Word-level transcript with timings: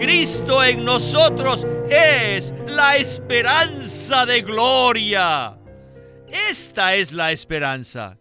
Cristo 0.00 0.64
en 0.64 0.82
nosotros 0.82 1.66
es 1.90 2.54
la 2.66 2.96
esperanza 2.96 4.24
de 4.24 4.40
gloria. 4.40 5.58
Esta 6.48 6.94
es 6.94 7.12
la 7.12 7.32
esperanza. 7.32 8.16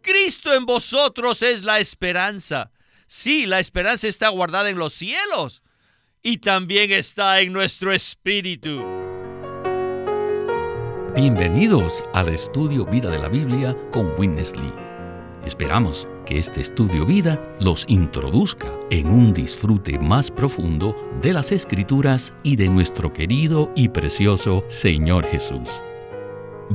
Cristo 0.00 0.54
en 0.54 0.64
vosotros 0.66 1.42
es 1.42 1.64
la 1.64 1.80
esperanza. 1.80 2.70
Sí, 3.08 3.44
la 3.44 3.58
esperanza 3.58 4.06
está 4.06 4.28
guardada 4.28 4.70
en 4.70 4.78
los 4.78 4.92
cielos 4.92 5.64
y 6.22 6.38
también 6.38 6.92
está 6.92 7.40
en 7.40 7.52
nuestro 7.52 7.92
espíritu. 7.92 8.84
Bienvenidos 11.16 12.04
al 12.14 12.28
estudio 12.28 12.86
Vida 12.86 13.10
de 13.10 13.18
la 13.18 13.28
Biblia 13.28 13.76
con 13.90 14.14
Winnesley. 14.16 14.72
Esperamos 15.44 16.06
que 16.26 16.38
este 16.38 16.60
estudio 16.60 17.06
vida 17.06 17.40
los 17.60 17.86
introduzca 17.88 18.68
en 18.90 19.08
un 19.08 19.32
disfrute 19.32 19.98
más 19.98 20.30
profundo 20.30 20.94
de 21.22 21.32
las 21.32 21.52
escrituras 21.52 22.36
y 22.42 22.56
de 22.56 22.68
nuestro 22.68 23.10
querido 23.12 23.70
y 23.74 23.88
precioso 23.88 24.62
Señor 24.68 25.24
Jesús. 25.24 25.82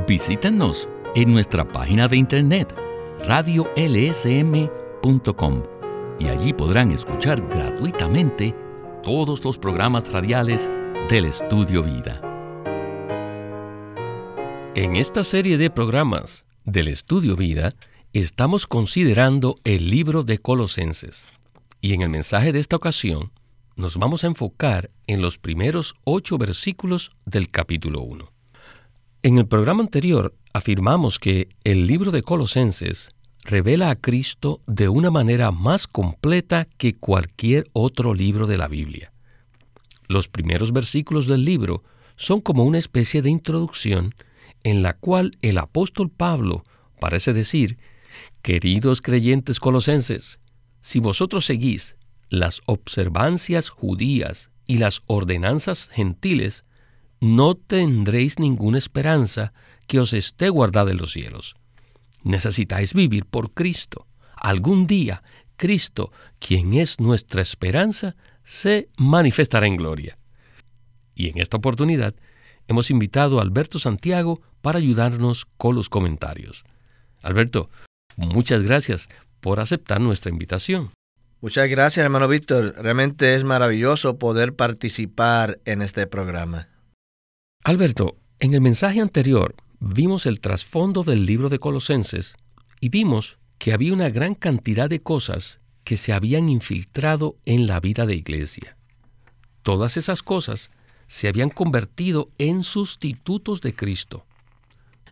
Visítenos 0.07 0.89
en 1.15 1.31
nuestra 1.31 1.71
página 1.71 2.07
de 2.07 2.17
internet 2.17 2.73
radiolsm.com 3.27 4.71
y 6.19 6.27
allí 6.27 6.53
podrán 6.53 6.91
escuchar 6.91 7.45
gratuitamente 7.49 8.55
todos 9.03 9.43
los 9.43 9.57
programas 9.57 10.11
radiales 10.11 10.71
del 11.09 11.25
Estudio 11.25 11.83
Vida. 11.83 12.21
En 14.75 14.95
esta 14.95 15.23
serie 15.23 15.57
de 15.57 15.69
programas 15.69 16.45
del 16.63 16.87
Estudio 16.87 17.35
Vida, 17.35 17.73
estamos 18.19 18.67
considerando 18.67 19.55
el 19.63 19.89
libro 19.89 20.23
de 20.23 20.37
Colosenses. 20.37 21.23
Y 21.79 21.93
en 21.93 22.01
el 22.01 22.09
mensaje 22.09 22.51
de 22.51 22.59
esta 22.59 22.75
ocasión, 22.75 23.31
nos 23.77 23.97
vamos 23.97 24.23
a 24.23 24.27
enfocar 24.27 24.91
en 25.07 25.21
los 25.21 25.37
primeros 25.37 25.95
ocho 26.03 26.37
versículos 26.37 27.11
del 27.25 27.49
capítulo 27.49 28.01
1. 28.01 28.29
En 29.23 29.37
el 29.37 29.47
programa 29.47 29.81
anterior 29.81 30.35
afirmamos 30.53 31.19
que 31.19 31.47
el 31.63 31.87
libro 31.87 32.11
de 32.11 32.21
Colosenses 32.21 33.09
revela 33.43 33.89
a 33.89 33.95
Cristo 33.95 34.61
de 34.67 34.89
una 34.89 35.09
manera 35.09 35.51
más 35.51 35.87
completa 35.87 36.67
que 36.77 36.93
cualquier 36.93 37.69
otro 37.71 38.13
libro 38.13 38.45
de 38.45 38.57
la 38.57 38.67
Biblia. 38.67 39.13
Los 40.07 40.27
primeros 40.27 40.73
versículos 40.73 41.27
del 41.27 41.45
libro 41.45 41.83
son 42.17 42.41
como 42.41 42.65
una 42.65 42.77
especie 42.77 43.21
de 43.21 43.29
introducción 43.29 44.13
en 44.63 44.83
la 44.83 44.93
cual 44.93 45.31
el 45.41 45.57
apóstol 45.57 46.09
Pablo 46.09 46.63
parece 46.99 47.33
decir 47.33 47.79
Queridos 48.41 49.01
creyentes 49.01 49.59
colosenses, 49.59 50.39
si 50.81 50.99
vosotros 50.99 51.45
seguís 51.45 51.95
las 52.29 52.61
observancias 52.65 53.69
judías 53.69 54.51
y 54.65 54.77
las 54.77 55.01
ordenanzas 55.05 55.89
gentiles, 55.89 56.65
no 57.19 57.55
tendréis 57.55 58.39
ninguna 58.39 58.77
esperanza 58.77 59.53
que 59.87 59.99
os 59.99 60.13
esté 60.13 60.49
guardada 60.49 60.91
en 60.91 60.97
los 60.97 61.11
cielos. 61.11 61.55
Necesitáis 62.23 62.93
vivir 62.93 63.25
por 63.25 63.53
Cristo. 63.53 64.07
Algún 64.35 64.87
día, 64.87 65.23
Cristo, 65.55 66.11
quien 66.39 66.73
es 66.73 66.99
nuestra 66.99 67.41
esperanza, 67.41 68.15
se 68.43 68.89
manifestará 68.97 69.67
en 69.67 69.77
gloria. 69.77 70.17
Y 71.13 71.29
en 71.29 71.39
esta 71.39 71.57
oportunidad 71.57 72.15
hemos 72.67 72.89
invitado 72.89 73.39
a 73.39 73.43
Alberto 73.43 73.77
Santiago 73.77 74.41
para 74.61 74.79
ayudarnos 74.79 75.45
con 75.57 75.75
los 75.75 75.89
comentarios. 75.89 76.63
Alberto, 77.21 77.69
Muchas 78.17 78.63
gracias 78.63 79.09
por 79.39 79.59
aceptar 79.59 80.01
nuestra 80.01 80.31
invitación. 80.31 80.91
Muchas 81.41 81.67
gracias, 81.67 82.03
hermano 82.03 82.27
Víctor. 82.27 82.75
Realmente 82.77 83.35
es 83.35 83.43
maravilloso 83.43 84.19
poder 84.19 84.55
participar 84.55 85.59
en 85.65 85.81
este 85.81 86.05
programa. 86.05 86.69
Alberto, 87.63 88.17
en 88.39 88.53
el 88.53 88.61
mensaje 88.61 89.01
anterior 89.01 89.55
vimos 89.79 90.27
el 90.27 90.39
trasfondo 90.39 91.03
del 91.03 91.25
libro 91.25 91.49
de 91.49 91.57
Colosenses 91.57 92.35
y 92.79 92.89
vimos 92.89 93.39
que 93.57 93.73
había 93.73 93.93
una 93.93 94.09
gran 94.09 94.35
cantidad 94.35 94.89
de 94.89 95.01
cosas 95.01 95.59
que 95.83 95.97
se 95.97 96.13
habían 96.13 96.49
infiltrado 96.49 97.37
en 97.45 97.65
la 97.67 97.79
vida 97.79 98.05
de 98.05 98.15
iglesia. 98.15 98.77
Todas 99.63 99.97
esas 99.97 100.23
cosas 100.23 100.71
se 101.07 101.27
habían 101.27 101.49
convertido 101.49 102.29
en 102.37 102.63
sustitutos 102.63 103.61
de 103.61 103.75
Cristo. 103.75 104.25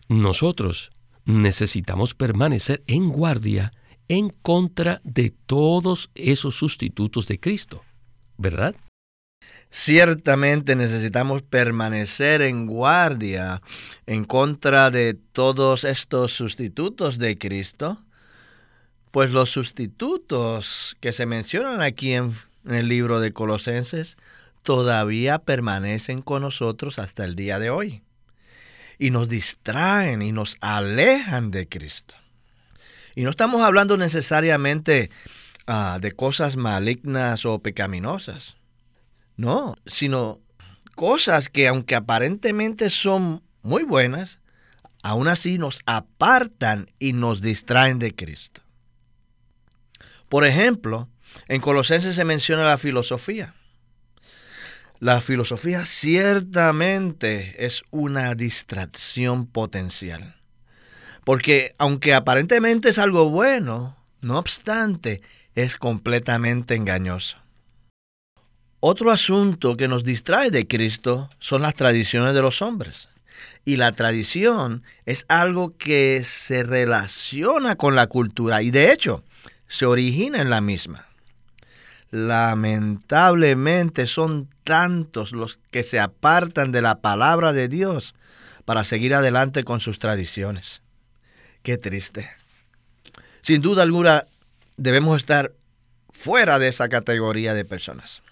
Nosotros 0.08 0.92
necesitamos 1.30 2.16
permanecer 2.16 2.82
en 2.88 3.10
guardia 3.10 3.72
en 4.08 4.30
contra 4.30 5.00
de 5.04 5.30
todos 5.46 6.10
esos 6.16 6.56
sustitutos 6.56 7.28
de 7.28 7.40
Cristo, 7.40 7.84
¿verdad? 8.38 8.76
Ciertamente 9.70 10.76
necesitamos 10.76 11.44
permanecer 11.44 12.42
en 12.42 12.66
guardia 12.66 13.62
en 14.08 14.26
contra 14.26 14.90
de 14.90 15.14
todos 15.14 15.84
estos 15.84 16.32
sustitutos 16.32 17.20
de 17.20 17.38
Cristo, 17.38 18.02
pues 19.12 19.30
los 19.30 19.52
sustitutos 19.52 20.98
que 21.00 21.14
se 21.14 21.28
mencionan 21.28 21.84
aquí 21.84 22.14
en, 22.14 22.34
el 22.66 22.88
libro 22.88 23.20
de 23.20 23.34
Colosenses 23.34 24.18
todavía 24.64 25.38
permanecen 25.38 26.24
con 26.24 26.42
nosotros 26.42 26.98
hasta 26.98 27.24
el 27.24 27.36
día 27.36 27.60
de 27.60 27.70
hoy 27.70 28.04
y 29.00 29.12
nos 29.12 29.30
distraen 29.30 30.22
y 30.22 30.32
nos 30.32 30.58
alejan 30.60 31.50
de 31.50 31.68
Cristo. 31.68 32.16
Y 33.16 33.24
no 33.24 33.32
estamos 33.32 33.62
hablando 33.62 33.98
necesariamente 33.98 35.10
ah, 35.66 35.98
de 36.00 36.12
cosas 36.12 36.58
malignas 36.58 37.46
o 37.46 37.60
pecaminosas, 37.60 38.58
no, 39.38 39.76
sino 39.86 40.42
cosas 40.96 41.50
que 41.50 41.68
aunque 41.68 41.96
aparentemente 41.96 42.90
son 42.90 43.42
muy 43.64 43.84
buenas, 43.84 44.40
aún 45.02 45.30
así 45.30 45.58
nos 45.58 45.82
apartan 45.86 46.92
y 47.00 47.14
nos 47.14 47.42
distraen 47.42 48.00
de 48.00 48.14
Cristo. 48.14 48.62
Por 50.28 50.46
ejemplo, 50.46 51.08
en 51.48 51.62
Colosenses 51.62 52.16
se 52.16 52.26
menciona 52.26 52.64
la 52.64 52.78
filosofía. 52.78 53.56
La 55.00 55.22
filosofía 55.22 55.86
ciertamente 55.86 57.66
es 57.66 57.84
una 57.90 58.36
distracción 58.36 59.48
potencial. 59.48 60.36
Porque 61.24 61.74
aunque 61.78 62.14
aparentemente 62.14 62.90
es 62.90 63.00
algo 63.00 63.30
bueno, 63.30 63.96
no 64.20 64.38
obstante, 64.38 65.22
es 65.56 65.78
completamente 65.78 66.76
engañoso. 66.76 67.38
Otro 68.82 69.12
asunto 69.12 69.78
que 69.78 69.88
nos 69.88 70.04
distrae 70.04 70.52
de 70.52 70.68
Cristo 70.68 71.30
son 71.40 71.62
las 71.62 71.76
tradiciones 71.76 72.34
de 72.34 72.42
los 72.42 72.62
hombres. 72.62 73.08
Y 73.64 73.78
la 73.78 73.94
tradición 73.94 74.84
es 75.06 75.26
algo 75.30 75.78
que 75.78 76.24
se 76.26 76.64
relaciona 76.64 77.78
con 77.78 77.96
la 77.96 78.08
cultura 78.08 78.62
y 78.62 78.72
de 78.72 78.92
hecho 78.92 79.24
se 79.70 79.86
origina 79.86 80.42
en 80.42 80.50
la 80.50 80.60
misma. 80.60 81.09
Lamentablemente 82.12 84.08
son 84.08 84.50
tantos 84.64 85.32
los 85.32 85.60
que 85.70 85.84
se 85.84 86.00
apartan 86.00 86.72
de 86.72 86.82
la 86.82 87.02
palabra 87.02 87.54
de 87.54 87.68
Dios 87.68 88.16
para 88.66 88.84
seguir 88.84 89.14
adelante 89.14 89.64
con 89.64 89.80
sus 89.80 90.00
tradiciones. 90.00 90.82
Qué 91.62 91.78
triste. 91.78 92.30
Sin 93.42 93.62
duda 93.62 93.84
alguna 93.84 94.26
debemos 94.78 95.18
estar 95.18 95.54
fuera 96.12 96.58
de 96.58 96.68
esa 96.70 96.90
categoría 96.90 97.54
de 97.54 97.66
personas. 97.66 98.24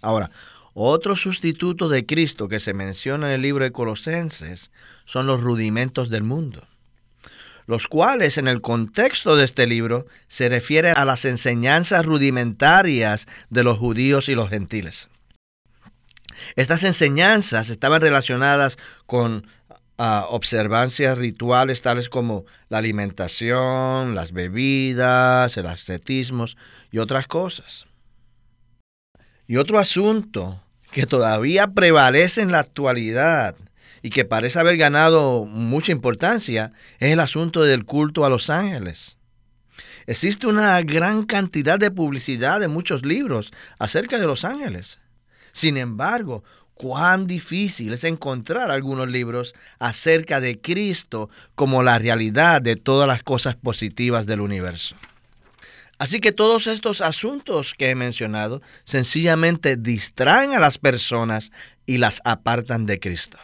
Ahora, 0.00 0.30
otro 0.74 1.14
sustituto 1.14 1.88
de 1.88 2.06
Cristo 2.06 2.48
que 2.48 2.60
se 2.60 2.74
menciona 2.74 3.28
en 3.28 3.34
el 3.34 3.42
libro 3.42 3.64
de 3.64 3.72
Colosenses 3.72 4.70
son 5.04 5.26
los 5.26 5.40
rudimentos 5.40 6.10
del 6.10 6.22
mundo 6.22 6.69
los 7.66 7.88
cuales 7.88 8.38
en 8.38 8.48
el 8.48 8.60
contexto 8.60 9.36
de 9.36 9.44
este 9.44 9.66
libro 9.66 10.06
se 10.28 10.48
refieren 10.48 10.94
a 10.96 11.04
las 11.04 11.24
enseñanzas 11.24 12.04
rudimentarias 12.04 13.26
de 13.48 13.62
los 13.62 13.78
judíos 13.78 14.28
y 14.28 14.34
los 14.34 14.50
gentiles. 14.50 15.08
Estas 16.56 16.84
enseñanzas 16.84 17.70
estaban 17.70 18.00
relacionadas 18.00 18.78
con 19.06 19.46
ah, 19.98 20.26
observancias 20.30 21.18
rituales 21.18 21.82
tales 21.82 22.08
como 22.08 22.44
la 22.68 22.78
alimentación, 22.78 24.14
las 24.14 24.32
bebidas, 24.32 25.56
el 25.56 25.66
ascetismo 25.66 26.46
y 26.90 26.98
otras 26.98 27.26
cosas. 27.26 27.86
Y 29.46 29.56
otro 29.56 29.78
asunto 29.78 30.62
que 30.90 31.06
todavía 31.06 31.68
prevalece 31.68 32.40
en 32.40 32.52
la 32.52 32.60
actualidad 32.60 33.56
y 34.02 34.10
que 34.10 34.24
parece 34.24 34.58
haber 34.58 34.76
ganado 34.76 35.44
mucha 35.44 35.92
importancia 35.92 36.72
es 36.98 37.12
el 37.12 37.20
asunto 37.20 37.62
del 37.62 37.84
culto 37.84 38.24
a 38.24 38.30
los 38.30 38.50
ángeles. 38.50 39.16
Existe 40.06 40.46
una 40.46 40.80
gran 40.82 41.24
cantidad 41.24 41.78
de 41.78 41.90
publicidad 41.90 42.60
de 42.60 42.68
muchos 42.68 43.04
libros 43.04 43.52
acerca 43.78 44.18
de 44.18 44.26
los 44.26 44.44
ángeles. 44.44 44.98
Sin 45.52 45.76
embargo, 45.76 46.44
cuán 46.74 47.26
difícil 47.26 47.92
es 47.92 48.04
encontrar 48.04 48.70
algunos 48.70 49.08
libros 49.08 49.54
acerca 49.78 50.40
de 50.40 50.60
Cristo 50.60 51.28
como 51.54 51.82
la 51.82 51.98
realidad 51.98 52.62
de 52.62 52.76
todas 52.76 53.06
las 53.06 53.22
cosas 53.22 53.56
positivas 53.56 54.26
del 54.26 54.40
universo. 54.40 54.96
Así 55.98 56.20
que 56.20 56.32
todos 56.32 56.66
estos 56.66 57.02
asuntos 57.02 57.74
que 57.76 57.90
he 57.90 57.94
mencionado 57.94 58.62
sencillamente 58.84 59.76
distraen 59.76 60.54
a 60.54 60.58
las 60.58 60.78
personas 60.78 61.52
y 61.84 61.98
las 61.98 62.22
apartan 62.24 62.86
de 62.86 62.98
Cristo. 62.98 63.38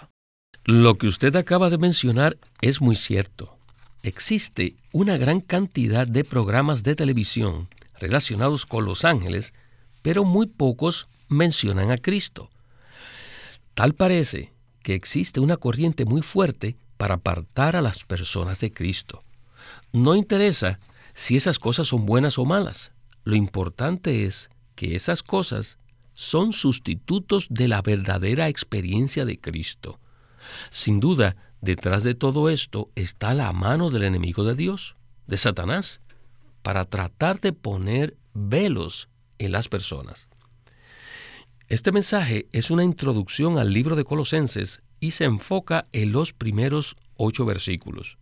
Lo 0.68 0.96
que 0.96 1.06
usted 1.06 1.36
acaba 1.36 1.70
de 1.70 1.78
mencionar 1.78 2.38
es 2.60 2.80
muy 2.80 2.96
cierto. 2.96 3.56
Existe 4.02 4.74
una 4.90 5.16
gran 5.16 5.38
cantidad 5.38 6.08
de 6.08 6.24
programas 6.24 6.82
de 6.82 6.96
televisión 6.96 7.68
relacionados 8.00 8.66
con 8.66 8.84
los 8.84 9.04
ángeles, 9.04 9.54
pero 10.02 10.24
muy 10.24 10.48
pocos 10.48 11.06
mencionan 11.28 11.92
a 11.92 11.96
Cristo. 11.96 12.50
Tal 13.74 13.94
parece 13.94 14.52
que 14.82 14.94
existe 14.94 15.38
una 15.38 15.56
corriente 15.56 16.04
muy 16.04 16.20
fuerte 16.20 16.74
para 16.96 17.14
apartar 17.14 17.76
a 17.76 17.80
las 17.80 18.02
personas 18.02 18.58
de 18.58 18.72
Cristo. 18.72 19.22
No 19.92 20.16
interesa 20.16 20.80
si 21.14 21.36
esas 21.36 21.60
cosas 21.60 21.86
son 21.86 22.06
buenas 22.06 22.38
o 22.38 22.44
malas. 22.44 22.90
Lo 23.22 23.36
importante 23.36 24.24
es 24.24 24.50
que 24.74 24.96
esas 24.96 25.22
cosas 25.22 25.78
son 26.14 26.52
sustitutos 26.52 27.46
de 27.50 27.68
la 27.68 27.82
verdadera 27.82 28.48
experiencia 28.48 29.24
de 29.24 29.38
Cristo. 29.38 30.00
Sin 30.70 31.00
duda, 31.00 31.36
detrás 31.60 32.04
de 32.04 32.14
todo 32.14 32.48
esto 32.50 32.90
está 32.94 33.34
la 33.34 33.52
mano 33.52 33.90
del 33.90 34.04
enemigo 34.04 34.44
de 34.44 34.54
Dios, 34.54 34.96
de 35.26 35.36
Satanás, 35.36 36.00
para 36.62 36.84
tratar 36.84 37.40
de 37.40 37.52
poner 37.52 38.16
velos 38.34 39.08
en 39.38 39.52
las 39.52 39.68
personas. 39.68 40.28
Este 41.68 41.90
mensaje 41.90 42.46
es 42.52 42.70
una 42.70 42.84
introducción 42.84 43.58
al 43.58 43.72
libro 43.72 43.96
de 43.96 44.04
Colosenses 44.04 44.82
y 45.00 45.12
se 45.12 45.24
enfoca 45.24 45.86
en 45.92 46.12
los 46.12 46.32
primeros 46.32 46.96
ocho 47.16 47.44
versículos. 47.44 48.18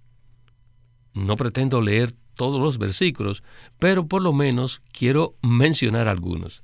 No 1.12 1.36
pretendo 1.36 1.80
leer 1.80 2.14
todos 2.34 2.60
los 2.60 2.78
versículos, 2.78 3.42
pero 3.78 4.06
por 4.06 4.22
lo 4.22 4.32
menos 4.32 4.82
quiero 4.92 5.32
mencionar 5.42 6.08
algunos. 6.08 6.62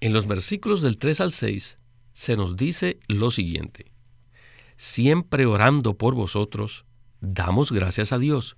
En 0.00 0.12
los 0.12 0.26
versículos 0.26 0.82
del 0.82 0.98
3 0.98 1.20
al 1.20 1.32
6 1.32 1.78
se 2.12 2.36
nos 2.36 2.56
dice 2.56 2.98
lo 3.08 3.30
siguiente. 3.30 3.92
Siempre 4.76 5.46
orando 5.46 5.94
por 5.94 6.14
vosotros, 6.14 6.84
damos 7.20 7.72
gracias 7.72 8.12
a 8.12 8.18
Dios, 8.18 8.56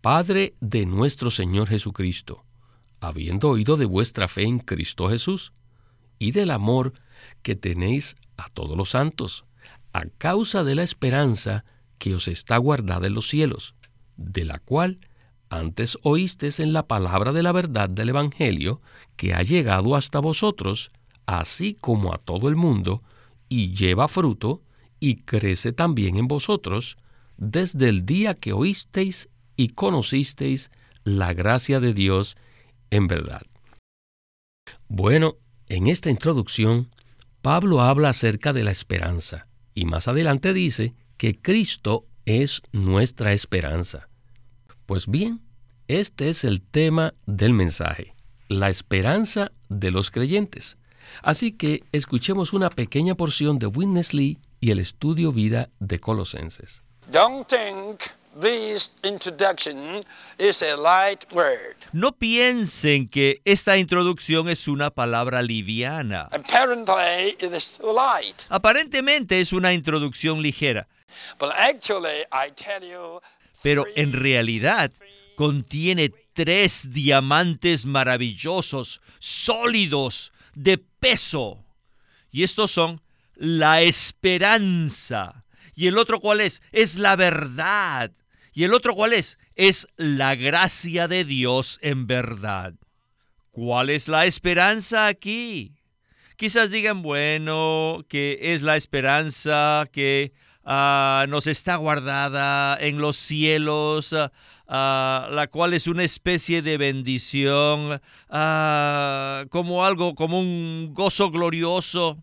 Padre 0.00 0.54
de 0.60 0.86
nuestro 0.86 1.30
Señor 1.30 1.68
Jesucristo, 1.68 2.44
habiendo 3.00 3.50
oído 3.50 3.76
de 3.76 3.86
vuestra 3.86 4.28
fe 4.28 4.42
en 4.42 4.58
Cristo 4.58 5.08
Jesús 5.08 5.52
y 6.18 6.32
del 6.32 6.50
amor 6.50 6.92
que 7.42 7.56
tenéis 7.56 8.16
a 8.36 8.48
todos 8.48 8.76
los 8.76 8.90
santos, 8.90 9.44
a 9.92 10.04
causa 10.18 10.64
de 10.64 10.74
la 10.74 10.82
esperanza 10.82 11.64
que 11.98 12.14
os 12.14 12.28
está 12.28 12.56
guardada 12.58 13.06
en 13.06 13.14
los 13.14 13.28
cielos, 13.28 13.74
de 14.16 14.44
la 14.44 14.58
cual 14.58 14.98
antes 15.48 15.96
oísteis 16.02 16.58
en 16.60 16.72
la 16.72 16.86
palabra 16.86 17.32
de 17.32 17.42
la 17.42 17.52
verdad 17.52 17.88
del 17.88 18.08
Evangelio, 18.08 18.80
que 19.16 19.32
ha 19.32 19.42
llegado 19.42 19.94
hasta 19.94 20.18
vosotros, 20.18 20.90
así 21.24 21.74
como 21.74 22.12
a 22.12 22.18
todo 22.18 22.48
el 22.48 22.56
mundo, 22.56 23.02
y 23.48 23.72
lleva 23.72 24.08
fruto, 24.08 24.62
y 25.00 25.16
crece 25.16 25.72
también 25.72 26.16
en 26.16 26.28
vosotros, 26.28 26.96
desde 27.36 27.88
el 27.88 28.06
día 28.06 28.34
que 28.34 28.52
oísteis 28.52 29.28
y 29.56 29.68
conocisteis 29.68 30.70
la 31.04 31.34
gracia 31.34 31.80
de 31.80 31.94
Dios 31.94 32.36
en 32.90 33.06
verdad. 33.06 33.42
Bueno, 34.88 35.36
en 35.68 35.86
esta 35.86 36.10
introducción, 36.10 36.88
Pablo 37.42 37.80
habla 37.80 38.10
acerca 38.10 38.52
de 38.52 38.64
la 38.64 38.70
esperanza 38.70 39.46
y 39.74 39.84
más 39.84 40.08
adelante 40.08 40.52
dice 40.52 40.94
que 41.16 41.38
Cristo 41.40 42.06
es 42.24 42.62
nuestra 42.72 43.32
esperanza. 43.32 44.08
Pues 44.86 45.06
bien, 45.06 45.40
este 45.88 46.28
es 46.28 46.44
el 46.44 46.60
tema 46.60 47.14
del 47.26 47.52
mensaje, 47.52 48.14
la 48.48 48.68
esperanza 48.68 49.52
de 49.68 49.90
los 49.90 50.10
creyentes. 50.10 50.78
Así 51.22 51.52
que 51.52 51.84
escuchemos 51.92 52.52
una 52.52 52.70
pequeña 52.70 53.14
porción 53.14 53.58
de 53.58 53.66
Witness 53.66 54.12
Lee 54.12 54.38
y 54.60 54.70
el 54.70 54.78
estudio 54.78 55.32
vida 55.32 55.70
de 55.78 56.00
Colosenses. 56.00 56.82
No 61.92 62.12
piensen 62.12 63.08
que 63.08 63.40
esta 63.44 63.78
introducción 63.78 64.48
es 64.48 64.68
una 64.68 64.90
palabra 64.90 65.40
liviana. 65.42 66.28
Aparentemente 68.48 69.40
es 69.40 69.52
una 69.52 69.72
introducción 69.72 70.42
ligera. 70.42 70.86
Pero 73.62 73.86
en 73.94 74.12
realidad 74.12 74.92
contiene 75.36 76.12
tres 76.34 76.92
diamantes 76.92 77.86
maravillosos, 77.86 79.00
sólidos, 79.18 80.32
de 80.54 80.78
peso. 80.78 81.64
Y 82.30 82.42
estos 82.42 82.70
son 82.70 83.00
la 83.36 83.82
esperanza. 83.82 85.44
¿Y 85.74 85.86
el 85.86 85.98
otro 85.98 86.20
cuál 86.20 86.40
es? 86.40 86.62
Es 86.72 86.96
la 86.96 87.16
verdad. 87.16 88.10
¿Y 88.52 88.64
el 88.64 88.72
otro 88.72 88.94
cuál 88.94 89.12
es? 89.12 89.38
Es 89.54 89.86
la 89.96 90.34
gracia 90.34 91.08
de 91.08 91.24
Dios 91.24 91.78
en 91.82 92.06
verdad. 92.06 92.74
¿Cuál 93.50 93.90
es 93.90 94.08
la 94.08 94.26
esperanza 94.26 95.06
aquí? 95.06 95.76
Quizás 96.36 96.70
digan, 96.70 97.02
bueno, 97.02 98.04
que 98.08 98.38
es 98.40 98.62
la 98.62 98.76
esperanza 98.76 99.84
que 99.92 100.32
ah, 100.64 101.24
nos 101.28 101.46
está 101.46 101.76
guardada 101.76 102.76
en 102.78 102.98
los 102.98 103.16
cielos, 103.16 104.12
ah, 104.12 104.32
ah, 104.68 105.28
la 105.30 105.46
cual 105.46 105.72
es 105.72 105.86
una 105.86 106.04
especie 106.04 106.60
de 106.60 106.76
bendición, 106.76 108.00
como 108.28 109.84
algo, 109.84 110.14
como 110.14 110.40
un 110.40 110.90
gozo 110.92 111.30
glorioso. 111.30 112.22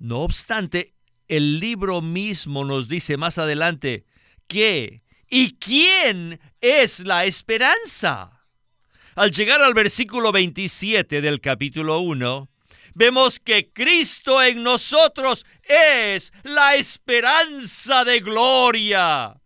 No 0.00 0.20
obstante, 0.20 0.94
el 1.28 1.60
libro 1.60 2.00
mismo 2.00 2.64
nos 2.64 2.88
dice 2.88 3.18
más 3.18 3.36
adelante 3.36 4.06
que 4.48 5.02
¿y 5.28 5.58
quién 5.58 6.40
es 6.62 7.00
la 7.00 7.26
esperanza? 7.26 8.46
Al 9.14 9.30
llegar 9.30 9.60
al 9.60 9.74
versículo 9.74 10.32
27 10.32 11.20
del 11.20 11.42
capítulo 11.42 11.98
1, 11.98 12.48
vemos 12.94 13.38
que 13.38 13.70
Cristo 13.74 14.42
en 14.42 14.62
nosotros 14.62 15.44
es 15.64 16.32
la 16.44 16.76
esperanza 16.76 18.02
de 18.06 18.20
gloria. 18.20 19.38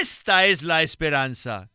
Esta 0.00 0.44
es 0.44 0.62
la 0.62 0.82
esperanza. 0.82 1.70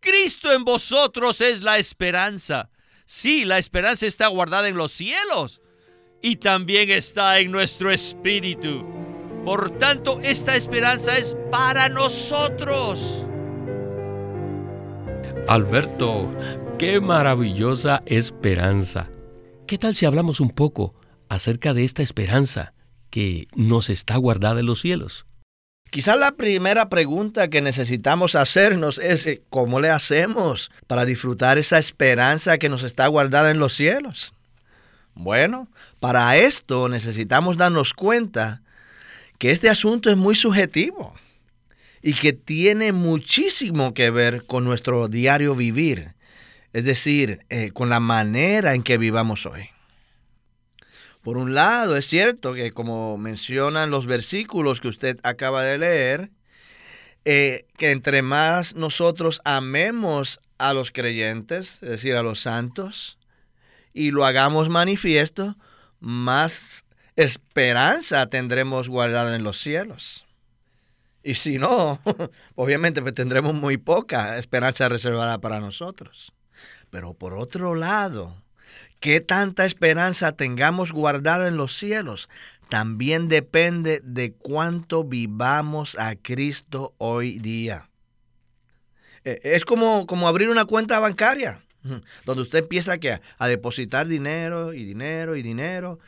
Cristo 0.00 0.52
en 0.52 0.64
vosotros 0.64 1.40
es 1.40 1.62
la 1.62 1.78
esperanza. 1.78 2.70
Sí, 3.04 3.44
la 3.44 3.58
esperanza 3.58 4.04
está 4.04 4.26
guardada 4.26 4.66
en 4.66 4.76
los 4.76 4.90
cielos, 4.90 5.60
y 6.22 6.36
también 6.36 6.90
está 6.90 7.38
en 7.38 7.52
nuestro 7.52 7.90
espíritu. 7.90 8.84
Por 9.44 9.70
tanto, 9.78 10.20
esta 10.22 10.56
esperanza 10.56 11.16
es 11.16 11.36
para 11.50 11.88
nosotros. 11.88 13.24
Alberto, 15.48 16.28
qué 16.78 17.00
maravillosa 17.00 18.02
esperanza. 18.06 19.10
¿Qué 19.66 19.78
tal 19.78 19.94
si 19.94 20.06
hablamos 20.06 20.40
un 20.40 20.50
poco 20.50 20.94
acerca 21.28 21.74
de 21.74 21.84
esta 21.84 22.02
esperanza 22.02 22.74
que 23.10 23.46
nos 23.54 23.88
está 23.88 24.16
guardada 24.16 24.60
en 24.60 24.66
los 24.66 24.80
cielos? 24.80 25.26
Quizás 25.90 26.18
la 26.18 26.32
primera 26.32 26.88
pregunta 26.88 27.48
que 27.48 27.62
necesitamos 27.62 28.34
hacernos 28.34 28.98
es 28.98 29.40
¿cómo 29.48 29.80
le 29.80 29.90
hacemos 29.90 30.70
para 30.86 31.04
disfrutar 31.04 31.58
esa 31.58 31.78
esperanza 31.78 32.58
que 32.58 32.68
nos 32.68 32.82
está 32.82 33.06
guardada 33.06 33.50
en 33.50 33.58
los 33.58 33.74
cielos? 33.74 34.34
Bueno, 35.16 35.66
para 35.98 36.36
esto 36.36 36.90
necesitamos 36.90 37.56
darnos 37.56 37.94
cuenta 37.94 38.60
que 39.38 39.50
este 39.50 39.70
asunto 39.70 40.10
es 40.10 40.16
muy 40.16 40.34
subjetivo 40.34 41.14
y 42.02 42.12
que 42.12 42.34
tiene 42.34 42.92
muchísimo 42.92 43.94
que 43.94 44.10
ver 44.10 44.44
con 44.44 44.64
nuestro 44.64 45.08
diario 45.08 45.54
vivir, 45.54 46.12
es 46.74 46.84
decir, 46.84 47.40
eh, 47.48 47.70
con 47.72 47.88
la 47.88 47.98
manera 47.98 48.74
en 48.74 48.82
que 48.82 48.98
vivamos 48.98 49.46
hoy. 49.46 49.70
Por 51.22 51.38
un 51.38 51.54
lado, 51.54 51.96
es 51.96 52.06
cierto 52.06 52.52
que 52.52 52.72
como 52.72 53.16
mencionan 53.16 53.90
los 53.90 54.04
versículos 54.04 54.82
que 54.82 54.88
usted 54.88 55.18
acaba 55.22 55.64
de 55.64 55.78
leer, 55.78 56.30
eh, 57.24 57.64
que 57.78 57.90
entre 57.90 58.20
más 58.20 58.76
nosotros 58.76 59.40
amemos 59.46 60.40
a 60.58 60.74
los 60.74 60.92
creyentes, 60.92 61.82
es 61.82 61.88
decir, 61.88 62.16
a 62.16 62.22
los 62.22 62.40
santos, 62.40 63.16
y 63.96 64.10
lo 64.10 64.26
hagamos 64.26 64.68
manifiesto, 64.68 65.56
más 66.00 66.84
esperanza 67.16 68.26
tendremos 68.26 68.88
guardada 68.88 69.34
en 69.34 69.42
los 69.42 69.58
cielos. 69.58 70.26
Y 71.22 71.34
si 71.34 71.58
no, 71.58 71.98
obviamente 72.54 73.00
pues 73.00 73.14
tendremos 73.14 73.54
muy 73.54 73.78
poca 73.78 74.38
esperanza 74.38 74.88
reservada 74.88 75.38
para 75.38 75.60
nosotros. 75.60 76.32
Pero 76.90 77.14
por 77.14 77.34
otro 77.34 77.74
lado, 77.74 78.36
qué 79.00 79.20
tanta 79.20 79.64
esperanza 79.64 80.32
tengamos 80.32 80.92
guardada 80.92 81.48
en 81.48 81.56
los 81.56 81.74
cielos 81.74 82.28
también 82.68 83.28
depende 83.28 84.00
de 84.02 84.32
cuánto 84.32 85.04
vivamos 85.04 85.96
a 85.98 86.16
Cristo 86.16 86.94
hoy 86.98 87.38
día. 87.38 87.88
E, 89.24 89.40
es 89.42 89.64
como, 89.64 90.06
como 90.06 90.28
abrir 90.28 90.48
una 90.48 90.64
cuenta 90.64 90.98
bancaria. 90.98 91.65
Donde 92.24 92.42
usted 92.42 92.60
empieza 92.60 92.96
a 93.38 93.48
depositar 93.48 94.06
dinero 94.06 94.72
y 94.72 94.84
dinero 94.84 95.36
y 95.36 95.42
dinero 95.42 95.98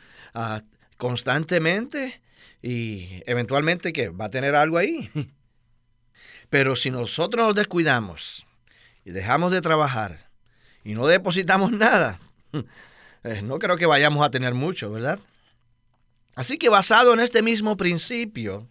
constantemente 0.97 2.21
y 2.61 3.23
eventualmente 3.25 3.93
que 3.93 4.09
va 4.09 4.25
a 4.25 4.29
tener 4.29 4.55
algo 4.55 4.77
ahí. 4.77 5.09
Pero 6.49 6.75
si 6.75 6.89
nosotros 6.89 7.47
nos 7.47 7.55
descuidamos 7.55 8.45
y 9.05 9.11
dejamos 9.11 9.51
de 9.51 9.61
trabajar 9.61 10.29
y 10.83 10.93
no 10.93 11.07
depositamos 11.07 11.71
nada, 11.71 12.19
eh, 13.23 13.41
no 13.41 13.59
creo 13.59 13.77
que 13.77 13.85
vayamos 13.85 14.25
a 14.25 14.31
tener 14.31 14.53
mucho, 14.53 14.91
¿verdad? 14.91 15.19
Así 16.35 16.57
que 16.57 16.69
basado 16.69 17.13
en 17.13 17.19
este 17.19 17.41
mismo 17.41 17.77
principio, 17.77 18.67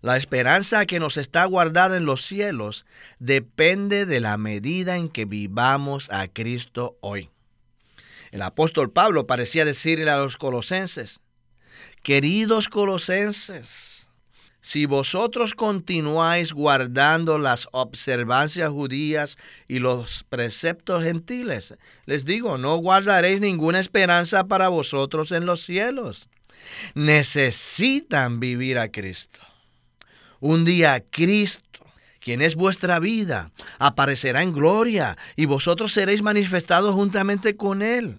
la 0.00 0.16
esperanza 0.16 0.86
que 0.86 1.00
nos 1.00 1.16
está 1.16 1.44
guardada 1.44 1.96
en 1.96 2.04
los 2.04 2.24
cielos 2.24 2.86
depende 3.18 4.06
de 4.06 4.20
la 4.20 4.36
medida 4.36 4.96
en 4.96 5.08
que 5.08 5.24
vivamos 5.24 6.08
a 6.10 6.28
Cristo 6.28 6.96
hoy. 7.00 7.30
El 8.30 8.42
apóstol 8.42 8.90
Pablo 8.90 9.26
parecía 9.26 9.64
decirle 9.64 10.10
a 10.10 10.18
los 10.18 10.36
colosenses, 10.36 11.20
queridos 12.02 12.68
colosenses, 12.68 13.98
si 14.60 14.84
vosotros 14.84 15.54
continuáis 15.54 16.52
guardando 16.52 17.38
las 17.38 17.68
observancias 17.72 18.70
judías 18.70 19.38
y 19.66 19.78
los 19.78 20.24
preceptos 20.28 21.04
gentiles, 21.04 21.74
les 22.04 22.24
digo, 22.26 22.58
no 22.58 22.76
guardaréis 22.76 23.40
ninguna 23.40 23.78
esperanza 23.78 24.44
para 24.44 24.68
vosotros 24.68 25.32
en 25.32 25.46
los 25.46 25.62
cielos. 25.64 26.28
Necesitan 26.94 28.40
vivir 28.40 28.78
a 28.78 28.90
Cristo. 28.90 29.40
Un 30.40 30.64
día 30.64 31.04
Cristo, 31.10 31.80
quien 32.20 32.42
es 32.42 32.54
vuestra 32.54 32.98
vida, 32.98 33.50
aparecerá 33.78 34.42
en 34.42 34.52
gloria 34.52 35.16
y 35.36 35.46
vosotros 35.46 35.92
seréis 35.92 36.22
manifestados 36.22 36.94
juntamente 36.94 37.56
con 37.56 37.82
Él. 37.82 38.18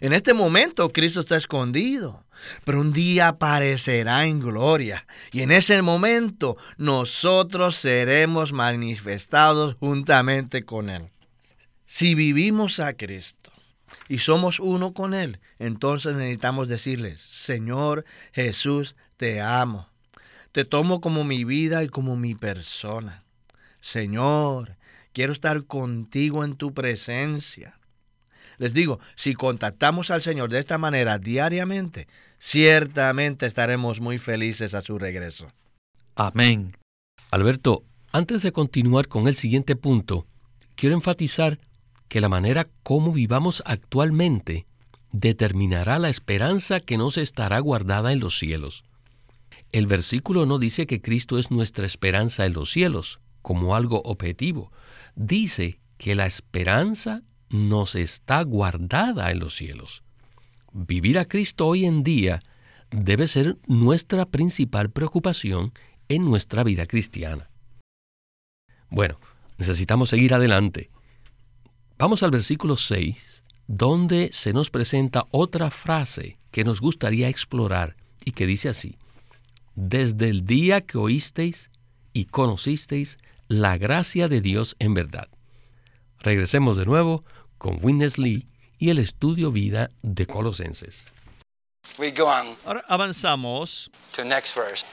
En 0.00 0.12
este 0.12 0.34
momento 0.34 0.92
Cristo 0.92 1.20
está 1.20 1.36
escondido, 1.36 2.24
pero 2.64 2.80
un 2.80 2.92
día 2.92 3.28
aparecerá 3.28 4.26
en 4.26 4.40
gloria 4.40 5.06
y 5.32 5.42
en 5.42 5.52
ese 5.52 5.80
momento 5.82 6.56
nosotros 6.76 7.76
seremos 7.76 8.52
manifestados 8.52 9.74
juntamente 9.78 10.64
con 10.64 10.90
Él. 10.90 11.10
Si 11.84 12.14
vivimos 12.14 12.80
a 12.80 12.94
Cristo 12.94 13.52
y 14.08 14.18
somos 14.18 14.58
uno 14.58 14.92
con 14.92 15.14
Él, 15.14 15.38
entonces 15.58 16.16
necesitamos 16.16 16.68
decirles, 16.68 17.20
Señor 17.20 18.04
Jesús, 18.32 18.96
te 19.16 19.40
amo. 19.40 19.88
Te 20.56 20.64
tomo 20.64 21.02
como 21.02 21.22
mi 21.22 21.44
vida 21.44 21.84
y 21.84 21.88
como 21.88 22.16
mi 22.16 22.34
persona. 22.34 23.24
Señor, 23.82 24.78
quiero 25.12 25.34
estar 25.34 25.64
contigo 25.64 26.44
en 26.44 26.54
tu 26.54 26.72
presencia. 26.72 27.78
Les 28.56 28.72
digo, 28.72 28.98
si 29.16 29.34
contactamos 29.34 30.10
al 30.10 30.22
Señor 30.22 30.48
de 30.48 30.58
esta 30.58 30.78
manera 30.78 31.18
diariamente, 31.18 32.08
ciertamente 32.38 33.44
estaremos 33.44 34.00
muy 34.00 34.16
felices 34.16 34.72
a 34.72 34.80
su 34.80 34.98
regreso. 34.98 35.48
Amén. 36.14 36.72
Alberto, 37.30 37.84
antes 38.10 38.40
de 38.40 38.52
continuar 38.52 39.08
con 39.08 39.28
el 39.28 39.34
siguiente 39.34 39.76
punto, 39.76 40.26
quiero 40.74 40.94
enfatizar 40.94 41.58
que 42.08 42.22
la 42.22 42.30
manera 42.30 42.66
como 42.82 43.12
vivamos 43.12 43.62
actualmente 43.66 44.64
determinará 45.12 45.98
la 45.98 46.08
esperanza 46.08 46.80
que 46.80 46.96
nos 46.96 47.18
estará 47.18 47.58
guardada 47.58 48.10
en 48.14 48.20
los 48.20 48.38
cielos. 48.38 48.84
El 49.76 49.86
versículo 49.86 50.46
no 50.46 50.58
dice 50.58 50.86
que 50.86 51.02
Cristo 51.02 51.38
es 51.38 51.50
nuestra 51.50 51.84
esperanza 51.84 52.46
en 52.46 52.54
los 52.54 52.70
cielos, 52.70 53.20
como 53.42 53.76
algo 53.76 54.00
objetivo. 54.06 54.72
Dice 55.16 55.80
que 55.98 56.14
la 56.14 56.24
esperanza 56.24 57.24
nos 57.50 57.94
está 57.94 58.40
guardada 58.40 59.30
en 59.30 59.38
los 59.38 59.54
cielos. 59.54 60.02
Vivir 60.72 61.18
a 61.18 61.26
Cristo 61.26 61.66
hoy 61.66 61.84
en 61.84 62.04
día 62.04 62.42
debe 62.90 63.26
ser 63.26 63.58
nuestra 63.66 64.24
principal 64.24 64.88
preocupación 64.88 65.74
en 66.08 66.24
nuestra 66.24 66.64
vida 66.64 66.86
cristiana. 66.86 67.50
Bueno, 68.88 69.18
necesitamos 69.58 70.08
seguir 70.08 70.32
adelante. 70.32 70.88
Vamos 71.98 72.22
al 72.22 72.30
versículo 72.30 72.78
6, 72.78 73.44
donde 73.66 74.30
se 74.32 74.54
nos 74.54 74.70
presenta 74.70 75.26
otra 75.32 75.70
frase 75.70 76.38
que 76.50 76.64
nos 76.64 76.80
gustaría 76.80 77.28
explorar 77.28 77.94
y 78.24 78.30
que 78.30 78.46
dice 78.46 78.70
así, 78.70 78.96
desde 79.76 80.30
el 80.30 80.44
día 80.44 80.80
que 80.80 80.98
oísteis 80.98 81.70
y 82.12 82.24
conocisteis 82.24 83.18
la 83.46 83.78
gracia 83.78 84.26
de 84.28 84.40
Dios 84.40 84.74
en 84.78 84.94
verdad. 84.94 85.28
Regresemos 86.18 86.76
de 86.76 86.86
nuevo 86.86 87.24
con 87.58 87.78
Witness 87.82 88.18
Lee 88.18 88.48
y 88.78 88.90
el 88.90 88.98
estudio 88.98 89.52
vida 89.52 89.90
de 90.02 90.26
Colosenses. 90.26 91.06
Ahora 92.64 92.84
avanzamos. 92.88 93.90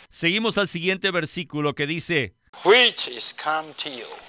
Seguimos 0.10 0.58
al 0.58 0.68
siguiente 0.68 1.10
versículo 1.12 1.74
que 1.74 1.88
dice, 1.88 2.36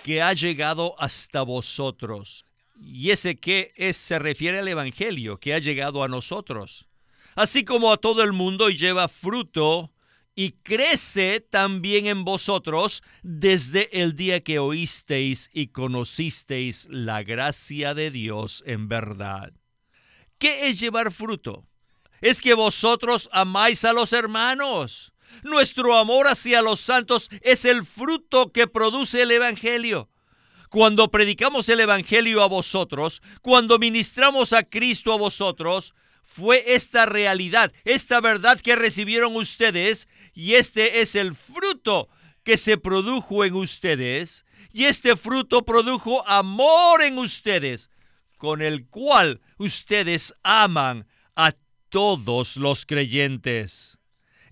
que 0.02 0.23
ha 0.23 0.32
llegado 0.32 0.94
hasta 0.99 1.42
vosotros. 1.42 2.46
Y 2.80 3.11
ese 3.11 3.37
que 3.37 3.73
es 3.76 3.96
se 3.96 4.18
refiere 4.18 4.61
al 4.61 4.68
Evangelio, 4.68 5.38
que 5.38 5.52
ha 5.54 5.58
llegado 5.58 6.02
a 6.02 6.08
nosotros. 6.08 6.87
Así 7.34 7.64
como 7.64 7.92
a 7.92 7.96
todo 7.96 8.23
el 8.23 8.32
mundo 8.32 8.70
y 8.70 8.76
lleva 8.76 9.08
fruto 9.08 9.93
y 10.35 10.53
crece 10.53 11.41
también 11.41 12.07
en 12.07 12.25
vosotros 12.25 13.03
desde 13.23 14.03
el 14.03 14.17
día 14.17 14.43
que 14.43 14.59
oísteis 14.59 15.49
y 15.53 15.69
conocisteis 15.69 16.88
la 16.91 17.23
gracia 17.23 17.95
de 17.95 18.11
Dios 18.11 18.62
en 18.67 18.88
verdad. 18.88 19.53
¿Qué 20.38 20.69
es 20.69 20.81
llevar 20.81 21.12
fruto? 21.12 21.67
Es 22.21 22.41
que 22.41 22.55
vosotros 22.55 23.29
amáis 23.33 23.85
a 23.85 23.93
los 23.93 24.12
hermanos. 24.12 25.12
Nuestro 25.43 25.97
amor 25.97 26.26
hacia 26.26 26.62
los 26.62 26.81
santos 26.81 27.29
es 27.41 27.64
el 27.64 27.85
fruto 27.85 28.53
que 28.53 28.67
produce 28.67 29.23
el 29.23 29.31
Evangelio. 29.31 30.11
Cuando 30.71 31.11
predicamos 31.11 31.69
el 31.69 31.81
Evangelio 31.81 32.43
a 32.43 32.49
vosotros, 32.49 33.23
cuando 33.43 33.79
ministramos 33.79 34.53
a 34.53 34.64
Cristo 34.64 35.12
a 35.12 35.17
vosotros, 35.17 35.95
fue 36.25 36.75
esta 36.75 37.07
realidad, 37.07 37.73
esta 37.85 38.21
verdad 38.21 38.61
que 38.61 38.75
recibieron 38.75 39.37
ustedes 39.37 40.09
y 40.33 40.54
este 40.54 41.00
es 41.00 41.14
el 41.14 41.35
fruto 41.35 42.09
que 42.43 42.57
se 42.57 42.76
produjo 42.76 43.45
en 43.45 43.54
ustedes 43.54 44.45
y 44.73 44.85
este 44.85 45.14
fruto 45.16 45.64
produjo 45.64 46.26
amor 46.28 47.02
en 47.02 47.19
ustedes, 47.19 47.90
con 48.37 48.61
el 48.61 48.87
cual 48.88 49.40
ustedes 49.59 50.35
aman 50.43 51.07
a 51.37 51.52
todos 51.88 52.57
los 52.57 52.85
creyentes. 52.85 53.99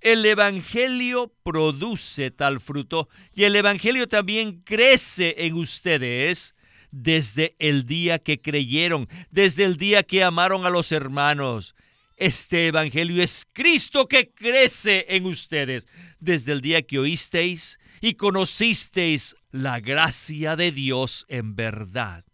El 0.00 0.24
Evangelio 0.24 1.32
produce 1.42 2.30
tal 2.30 2.60
fruto 2.60 3.08
y 3.34 3.44
el 3.44 3.56
Evangelio 3.56 4.08
también 4.08 4.62
crece 4.62 5.34
en 5.38 5.54
ustedes 5.54 6.54
desde 6.92 7.56
el 7.58 7.86
día 7.86 8.20
que 8.20 8.40
creyeron, 8.40 9.08
desde 9.30 9.64
el 9.64 9.76
día 9.76 10.04
que 10.04 10.22
amaron 10.22 10.64
a 10.64 10.70
los 10.70 10.92
hermanos. 10.92 11.74
Este 12.16 12.68
Evangelio 12.68 13.20
es 13.20 13.46
Cristo 13.52 14.06
que 14.06 14.30
crece 14.30 15.06
en 15.08 15.26
ustedes 15.26 15.88
desde 16.20 16.52
el 16.52 16.60
día 16.60 16.82
que 16.82 17.00
oísteis 17.00 17.80
y 18.00 18.14
conocisteis 18.14 19.34
la 19.50 19.80
gracia 19.80 20.54
de 20.54 20.70
Dios 20.70 21.24
en 21.28 21.56
verdad. 21.56 22.24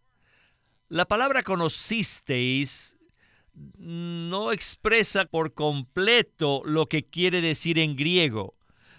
La 0.89 1.07
palabra 1.07 1.43
conocisteis 1.43 2.97
no 3.79 4.53
expresa 4.53 5.25
por 5.25 5.55
completo 5.55 6.63
lo 6.65 6.87
que 6.87 7.05
quiere 7.05 7.41
decir 7.41 7.79
en 7.79 7.97
griego. 7.97 8.55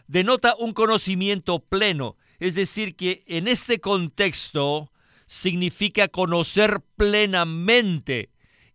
Denota 0.07 0.55
un 0.57 0.73
conocimiento 0.73 1.59
pleno, 1.59 2.17
es 2.39 2.55
decir, 2.55 2.95
que 2.95 3.23
en 3.27 3.47
este 3.47 3.79
contexto 3.79 4.91
significa 5.29 6.07
conocer 6.07 6.81
plenamente 6.97 8.31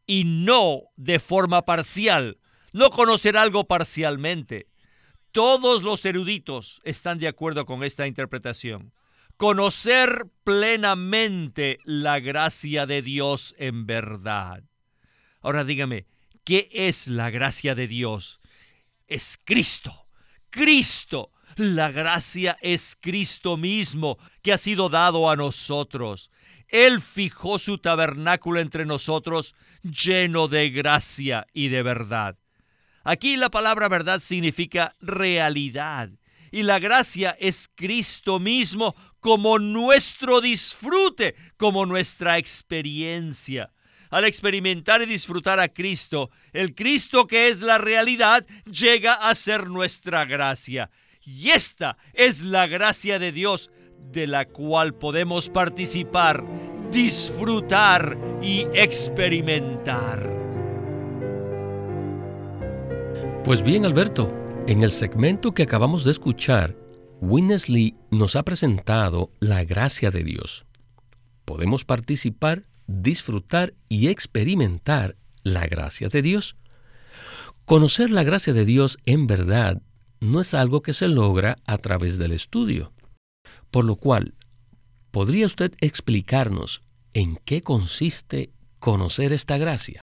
y 0.06 0.23
no 0.23 0.82
de 0.94 1.18
forma 1.18 1.64
parcial, 1.64 2.38
no 2.73 2.90
conocer 2.90 3.37
algo 3.37 3.64
parcialmente. 3.64 4.68
Todos 5.32 5.82
los 5.82 6.04
eruditos 6.04 6.80
están 6.84 7.18
de 7.18 7.26
acuerdo 7.26 7.66
con 7.66 7.82
esta 7.82 8.06
interpretación. 8.06 8.92
Conocer 9.37 10.26
plenamente 10.44 11.80
la 11.82 12.20
gracia 12.20 12.87
de 12.87 13.02
Dios 13.02 13.56
en 13.58 13.84
verdad. 13.84 14.62
Ahora 15.40 15.64
dígame, 15.64 16.06
¿qué 16.44 16.68
es 16.70 17.08
la 17.08 17.30
gracia 17.30 17.75
de 17.75 17.88
Dios? 17.88 18.40
Es 19.08 19.37
Cristo. 19.44 20.06
Cristo. 20.50 21.32
La 21.56 21.90
gracia 21.90 22.56
es 22.61 22.96
Cristo 23.00 23.56
mismo 23.56 24.18
que 24.42 24.52
ha 24.52 24.58
sido 24.58 24.88
dado 24.88 25.28
a 25.30 25.37
nosotros. 25.37 26.30
Él 26.68 27.00
fijó 27.00 27.59
su 27.59 27.78
tabernáculo 27.78 28.61
entre 28.61 28.87
nosotros 28.87 29.54
lleno 29.83 30.49
de 30.49 30.71
gracia 30.71 31.47
y 31.52 31.68
de 31.68 31.83
verdad. 31.83 32.37
Aquí 33.04 33.37
la 33.37 33.50
palabra 33.50 33.88
verdad 33.88 34.21
significa 34.21 34.94
realidad 35.00 36.11
y 36.54 36.62
la 36.62 36.78
gracia 36.78 37.37
es 37.40 37.68
Cristo 37.75 38.38
mismo 38.38 38.94
como 39.18 39.59
nuestro 39.59 40.40
disfrute, 40.40 41.35
como 41.56 41.85
nuestra 41.85 42.38
experiencia. 42.38 43.73
Al 44.11 44.25
experimentar 44.25 45.02
y 45.02 45.06
disfrutar 45.06 45.59
a 45.59 45.66
Cristo, 45.66 46.30
el 46.52 46.76
Cristo 46.76 47.26
que 47.26 47.49
es 47.49 47.61
la 47.61 47.78
realidad 47.78 48.47
llega 48.71 49.14
a 49.14 49.35
ser 49.35 49.66
nuestra 49.68 50.26
gracia. 50.26 50.90
Y 51.23 51.50
esta 51.50 51.97
es 52.12 52.42
la 52.42 52.68
gracia 52.68 53.18
de 53.18 53.33
Dios 53.33 53.73
de 54.11 54.26
la 54.26 54.46
cual 54.46 54.94
podemos 54.94 55.49
participar, 55.49 56.44
disfrutar 56.90 58.18
y 58.42 58.66
experimentar. 58.75 60.30
Pues 63.44 63.62
bien, 63.62 63.84
Alberto, 63.84 64.32
en 64.66 64.82
el 64.82 64.90
segmento 64.90 65.52
que 65.52 65.64
acabamos 65.64 66.04
de 66.04 66.12
escuchar, 66.12 66.75
Winnesley 67.20 67.94
nos 68.11 68.37
ha 68.37 68.42
presentado 68.42 69.30
la 69.40 69.64
gracia 69.64 70.11
de 70.11 70.25
Dios. 70.25 70.64
Podemos 71.44 71.84
participar, 71.84 72.64
disfrutar 72.87 73.75
y 73.88 74.08
experimentar 74.08 75.16
la 75.42 75.66
gracia 75.66 76.08
de 76.08 76.23
Dios. 76.23 76.56
Conocer 77.66 78.11
la 78.11 78.23
gracia 78.23 78.52
de 78.52 78.64
Dios 78.64 78.99
en 79.04 79.26
verdad 79.26 79.82
no 80.20 80.40
es 80.40 80.54
algo 80.54 80.82
que 80.82 80.92
se 80.92 81.08
logra 81.08 81.58
a 81.66 81.78
través 81.78 82.18
del 82.18 82.32
estudio. 82.32 82.92
Por 83.75 83.85
lo 83.85 83.97
cual, 83.97 84.35
¿podría 85.11 85.47
usted 85.47 85.73
explicarnos 85.81 86.85
en 87.12 87.38
qué 87.45 87.61
consiste 87.61 88.52
conocer 88.78 89.33
esta 89.33 89.59
gracia? 89.59 90.00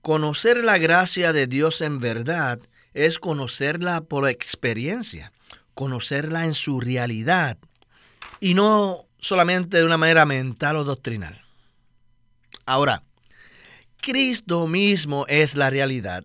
Conocer 0.00 0.64
la 0.64 0.78
gracia 0.78 1.34
de 1.34 1.46
Dios 1.46 1.82
en 1.82 2.00
verdad 2.00 2.60
es 2.94 3.18
conocerla 3.18 4.00
por 4.00 4.26
experiencia 4.26 5.34
conocerla 5.74 6.46
en 6.46 6.54
su 6.54 6.80
realidad 6.80 7.58
y 8.40 8.54
no 8.54 9.04
solamente 9.18 9.76
de 9.76 9.84
una 9.84 9.98
manera 9.98 10.24
mental 10.24 10.76
o 10.76 10.84
doctrinal. 10.84 11.44
Ahora, 12.64 13.02
Cristo 14.00 14.66
mismo 14.66 15.26
es 15.28 15.56
la 15.56 15.68
realidad 15.68 16.24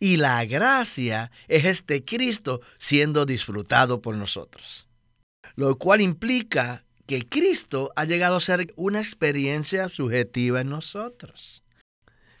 y 0.00 0.16
la 0.16 0.44
gracia 0.46 1.30
es 1.46 1.64
este 1.64 2.04
Cristo 2.04 2.60
siendo 2.78 3.24
disfrutado 3.24 4.02
por 4.02 4.16
nosotros. 4.16 4.87
Lo 5.58 5.76
cual 5.76 6.00
implica 6.00 6.84
que 7.04 7.28
Cristo 7.28 7.90
ha 7.96 8.04
llegado 8.04 8.36
a 8.36 8.40
ser 8.40 8.72
una 8.76 9.00
experiencia 9.00 9.88
subjetiva 9.88 10.60
en 10.60 10.68
nosotros. 10.68 11.64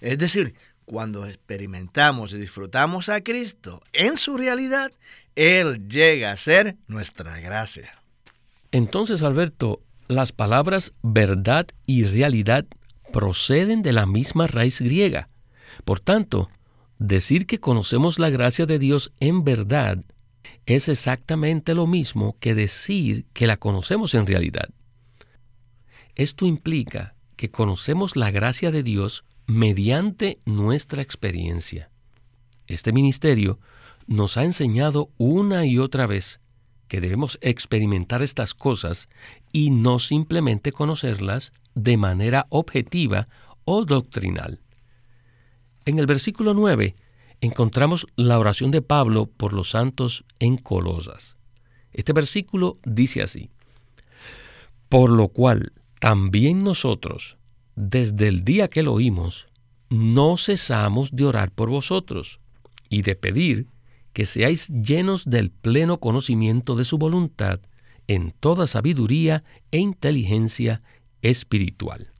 Es 0.00 0.18
decir, 0.18 0.54
cuando 0.84 1.26
experimentamos 1.26 2.32
y 2.32 2.38
disfrutamos 2.38 3.08
a 3.08 3.20
Cristo 3.20 3.82
en 3.92 4.16
su 4.18 4.36
realidad, 4.36 4.92
Él 5.34 5.88
llega 5.88 6.30
a 6.30 6.36
ser 6.36 6.76
nuestra 6.86 7.40
gracia. 7.40 7.90
Entonces, 8.70 9.24
Alberto, 9.24 9.80
las 10.06 10.30
palabras 10.30 10.92
verdad 11.02 11.66
y 11.86 12.04
realidad 12.04 12.66
proceden 13.12 13.82
de 13.82 13.94
la 13.94 14.06
misma 14.06 14.46
raíz 14.46 14.80
griega. 14.80 15.28
Por 15.84 15.98
tanto, 15.98 16.50
decir 17.00 17.48
que 17.48 17.58
conocemos 17.58 18.20
la 18.20 18.30
gracia 18.30 18.64
de 18.64 18.78
Dios 18.78 19.10
en 19.18 19.42
verdad 19.42 20.04
es 20.66 20.88
exactamente 20.88 21.74
lo 21.74 21.86
mismo 21.86 22.36
que 22.40 22.54
decir 22.54 23.24
que 23.32 23.46
la 23.46 23.56
conocemos 23.56 24.14
en 24.14 24.26
realidad. 24.26 24.68
Esto 26.14 26.46
implica 26.46 27.14
que 27.36 27.50
conocemos 27.50 28.16
la 28.16 28.30
gracia 28.30 28.70
de 28.70 28.82
Dios 28.82 29.24
mediante 29.46 30.38
nuestra 30.44 31.00
experiencia. 31.00 31.90
Este 32.66 32.92
ministerio 32.92 33.58
nos 34.06 34.36
ha 34.36 34.44
enseñado 34.44 35.10
una 35.16 35.64
y 35.64 35.78
otra 35.78 36.06
vez 36.06 36.40
que 36.88 37.00
debemos 37.00 37.38
experimentar 37.40 38.22
estas 38.22 38.54
cosas 38.54 39.08
y 39.52 39.70
no 39.70 39.98
simplemente 39.98 40.72
conocerlas 40.72 41.52
de 41.74 41.96
manera 41.96 42.46
objetiva 42.48 43.28
o 43.64 43.84
doctrinal. 43.84 44.60
En 45.84 45.98
el 45.98 46.06
versículo 46.06 46.54
9 46.54 46.96
encontramos 47.40 48.06
la 48.16 48.38
oración 48.38 48.70
de 48.70 48.82
Pablo 48.82 49.26
por 49.26 49.52
los 49.52 49.70
santos 49.70 50.24
en 50.38 50.56
Colosas. 50.56 51.36
Este 51.92 52.12
versículo 52.12 52.76
dice 52.84 53.22
así, 53.22 53.50
Por 54.88 55.10
lo 55.10 55.28
cual 55.28 55.72
también 56.00 56.64
nosotros, 56.64 57.36
desde 57.74 58.28
el 58.28 58.44
día 58.44 58.68
que 58.68 58.82
lo 58.82 58.92
oímos, 58.92 59.46
no 59.88 60.36
cesamos 60.36 61.10
de 61.12 61.24
orar 61.24 61.50
por 61.50 61.70
vosotros 61.70 62.40
y 62.88 63.02
de 63.02 63.16
pedir 63.16 63.66
que 64.12 64.24
seáis 64.24 64.68
llenos 64.68 65.24
del 65.24 65.50
pleno 65.50 65.98
conocimiento 65.98 66.76
de 66.76 66.84
su 66.84 66.98
voluntad 66.98 67.60
en 68.06 68.32
toda 68.32 68.66
sabiduría 68.66 69.44
e 69.70 69.78
inteligencia 69.78 70.82
espiritual. 71.22 72.10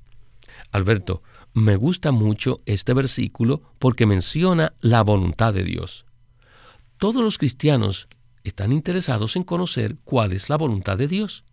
Alberto, 0.71 1.23
me 1.59 1.77
gusta 1.77 2.13
mucho 2.13 2.63
este 2.67 2.95
versículo 2.95 3.63
porque 3.79 4.07
menciona 4.07 4.75
la 4.81 5.03
voluntad 5.03 5.53
de 5.55 5.65
Dios. 5.65 6.07
Todos 6.99 7.23
los 7.23 7.39
cristianos 7.39 8.09
están 8.45 8.73
interesados 8.73 9.37
en 9.37 9.45
conocer 9.45 9.97
cuál 10.05 10.33
es 10.33 10.49
la 10.49 10.57
voluntad 10.57 10.97
de 10.97 11.09
Dios 11.09 11.45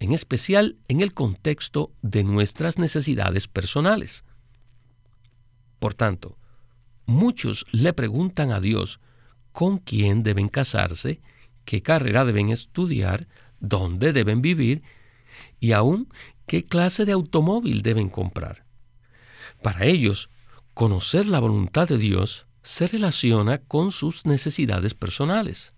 en 0.00 0.12
especial 0.12 0.78
en 0.88 1.00
el 1.00 1.12
contexto 1.12 1.92
de 2.00 2.24
nuestras 2.24 2.78
necesidades 2.78 3.46
personales. 3.46 4.24
Por 5.78 5.94
tanto, 5.94 6.38
muchos 7.04 7.66
le 7.70 7.92
preguntan 7.92 8.50
a 8.50 8.60
Dios 8.60 8.98
con 9.52 9.78
quién 9.78 10.22
deben 10.22 10.48
casarse, 10.48 11.20
qué 11.66 11.82
carrera 11.82 12.24
deben 12.24 12.48
estudiar, 12.48 13.28
dónde 13.60 14.12
deben 14.14 14.40
vivir 14.40 14.82
y 15.60 15.72
aún 15.72 16.08
qué 16.46 16.64
clase 16.64 17.04
de 17.04 17.12
automóvil 17.12 17.82
deben 17.82 18.08
comprar. 18.08 18.64
Para 19.62 19.84
ellos, 19.84 20.30
conocer 20.74 21.26
la 21.26 21.38
voluntad 21.38 21.88
de 21.88 21.98
Dios 21.98 22.46
se 22.62 22.86
relaciona 22.86 23.58
con 23.58 23.90
sus 23.90 24.26
necesidades 24.26 24.94
personales. 24.94 25.72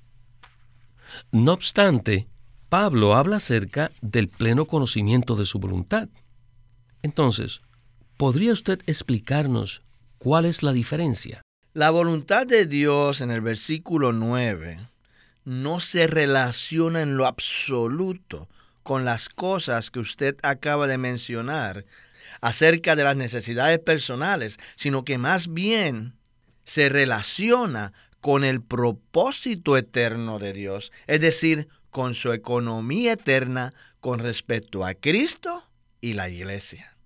No 1.31 1.53
obstante, 1.53 2.29
Pablo 2.69 3.15
habla 3.15 3.37
acerca 3.37 3.91
del 4.01 4.29
pleno 4.29 4.67
conocimiento 4.67 5.37
de 5.37 5.45
su 5.45 5.59
voluntad. 5.59 6.09
Entonces, 7.03 7.61
¿podría 8.17 8.53
usted 8.53 8.81
explicarnos 8.87 9.83
cuál 10.19 10.45
es 10.45 10.63
la 10.63 10.73
diferencia? 10.73 11.43
La 11.75 11.91
voluntad 11.91 12.47
de 12.47 12.67
Dios 12.67 13.21
en 13.21 13.31
el 13.31 13.41
versículo 13.41 14.13
9 14.13 14.89
no 15.45 15.81
se 15.81 16.07
relaciona 16.07 17.03
en 17.03 17.17
lo 17.17 17.27
absoluto 17.27 18.49
con 18.83 19.05
las 19.05 19.29
cosas 19.29 19.91
que 19.91 20.01
usted 20.01 20.37
acaba 20.43 20.87
de 20.87 20.99
mencionar 20.99 21.85
acerca 22.41 22.97
de 22.97 23.05
las 23.05 23.17
necesidades 23.17 23.79
personales, 23.79 24.59
sino 24.77 25.05
que 25.05 25.19
más 25.19 25.53
bien 25.53 26.15
se 26.65 26.89
relaciona 26.89 27.93
con 28.21 28.45
el 28.45 28.63
propósito 28.63 29.77
eterno 29.77 30.39
de 30.39 30.53
Dios, 30.53 30.93
es 31.07 31.21
decir, 31.21 31.67
con 31.91 32.15
su 32.15 32.33
economía 32.33 33.13
eterna 33.13 33.73
con 34.01 34.21
respecto 34.21 34.85
a 34.85 34.95
Cristo 34.95 35.69
y 36.01 36.15
la 36.15 36.29
iglesia. 36.29 36.97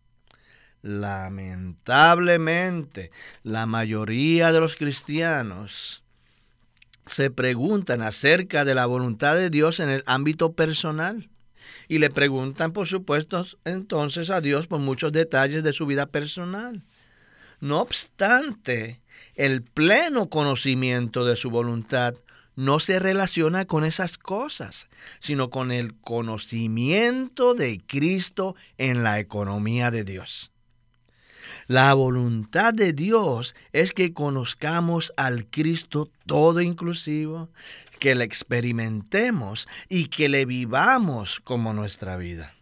Lamentablemente, 0.82 3.10
la 3.42 3.66
mayoría 3.66 4.52
de 4.52 4.60
los 4.60 4.76
cristianos 4.76 6.04
se 7.06 7.30
preguntan 7.30 8.02
acerca 8.02 8.64
de 8.64 8.74
la 8.74 8.86
voluntad 8.86 9.36
de 9.36 9.50
Dios 9.50 9.80
en 9.80 9.88
el 9.88 10.02
ámbito 10.06 10.52
personal. 10.52 11.30
Y 11.88 11.98
le 11.98 12.10
preguntan, 12.10 12.72
por 12.72 12.86
supuesto, 12.86 13.46
entonces 13.64 14.30
a 14.30 14.40
Dios 14.40 14.66
por 14.66 14.80
muchos 14.80 15.12
detalles 15.12 15.62
de 15.62 15.72
su 15.72 15.86
vida 15.86 16.06
personal. 16.06 16.82
No 17.60 17.80
obstante, 17.80 19.00
el 19.34 19.62
pleno 19.62 20.28
conocimiento 20.28 21.24
de 21.24 21.36
su 21.36 21.50
voluntad 21.50 22.14
no 22.54 22.78
se 22.78 22.98
relaciona 22.98 23.66
con 23.66 23.84
esas 23.84 24.18
cosas, 24.18 24.88
sino 25.20 25.50
con 25.50 25.70
el 25.70 25.94
conocimiento 25.94 27.54
de 27.54 27.80
Cristo 27.86 28.56
en 28.78 29.02
la 29.02 29.20
economía 29.20 29.90
de 29.90 30.04
Dios. 30.04 30.52
La 31.66 31.94
voluntad 31.94 32.72
de 32.72 32.92
Dios 32.92 33.54
es 33.72 33.92
que 33.92 34.12
conozcamos 34.12 35.12
al 35.16 35.46
Cristo 35.46 36.10
todo 36.26 36.60
inclusivo, 36.60 37.48
que 37.98 38.14
le 38.14 38.24
experimentemos 38.24 39.66
y 39.88 40.06
que 40.06 40.28
le 40.28 40.44
vivamos 40.44 41.40
como 41.40 41.72
nuestra 41.72 42.16
vida. 42.16 42.54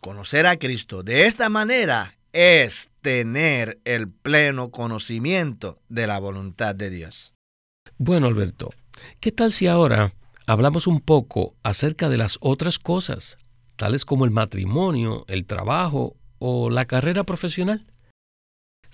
Conocer 0.00 0.46
a 0.46 0.56
Cristo 0.58 1.02
de 1.02 1.26
esta 1.26 1.48
manera 1.48 2.16
es 2.32 2.90
tener 3.00 3.80
el 3.84 4.08
pleno 4.08 4.70
conocimiento 4.70 5.78
de 5.88 6.06
la 6.06 6.18
voluntad 6.18 6.74
de 6.74 6.90
Dios. 6.90 7.32
Bueno, 7.98 8.26
Alberto, 8.26 8.70
¿Qué 9.20 9.32
tal 9.32 9.52
si 9.52 9.66
ahora 9.66 10.12
hablamos 10.46 10.86
un 10.86 11.00
poco 11.00 11.54
acerca 11.62 12.08
de 12.08 12.18
las 12.18 12.38
otras 12.40 12.78
cosas, 12.78 13.36
tales 13.76 14.04
como 14.04 14.24
el 14.24 14.30
matrimonio, 14.30 15.24
el 15.28 15.46
trabajo 15.46 16.16
o 16.38 16.70
la 16.70 16.84
carrera 16.84 17.24
profesional? 17.24 17.84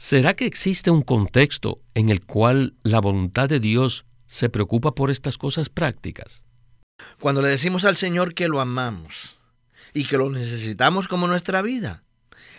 ¿Será 0.01 0.35
que 0.35 0.47
existe 0.47 0.93
un 0.93 1.03
contexto 1.03 1.81
en 1.95 2.09
el 2.09 2.25
cual 2.25 2.77
la 2.85 3.01
voluntad 3.01 3.49
de 3.49 3.59
Dios 3.59 4.07
se 4.27 4.49
preocupa 4.49 4.95
por 4.95 5.11
estas 5.11 5.37
cosas 5.37 5.71
prácticas? 5.71 6.41
Cuando 7.19 7.43
le 7.43 7.49
decimos 7.49 7.85
al 7.85 7.97
Señor 7.97 8.33
que 8.33 8.47
lo 8.47 8.61
amamos, 8.61 9.37
y 9.93 10.05
que 10.05 10.17
lo 10.17 10.31
necesitamos 10.31 11.09
como 11.09 11.27
nuestra 11.27 11.63
vida, 11.63 12.05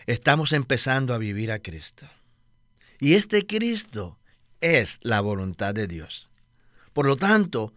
estamos 0.05 0.51
empezando 0.51 1.13
a 1.13 1.17
vivir 1.17 1.53
a 1.53 1.59
Cristo. 1.59 2.07
Y 2.99 3.13
este 3.13 3.47
Cristo 3.47 4.19
es 4.59 4.99
la 5.01 5.21
voluntad 5.21 5.73
de 5.73 5.87
Dios. 5.87 6.27
Por 6.91 7.05
lo 7.05 7.15
tanto, 7.15 7.73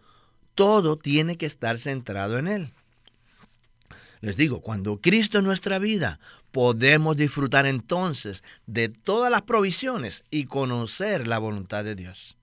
todo 0.55 0.97
tiene 0.97 1.37
que 1.37 1.45
estar 1.45 1.79
centrado 1.79 2.37
en 2.37 2.49
Él. 2.49 2.73
Les 4.23 4.37
digo, 4.37 4.61
cuando 4.61 5.01
Cristo 5.01 5.39
es 5.39 5.43
nuestra 5.43 5.79
vida, 5.79 6.17
podemos 6.51 7.17
disfrutar 7.17 7.65
entonces 7.65 8.41
de 8.65 8.87
todas 8.87 9.29
las 9.29 9.41
provisiones 9.41 10.23
y 10.31 10.45
conocer 10.45 11.27
la 11.27 11.39
voluntad 11.39 11.83
de 11.83 11.95
Dios. 11.95 12.37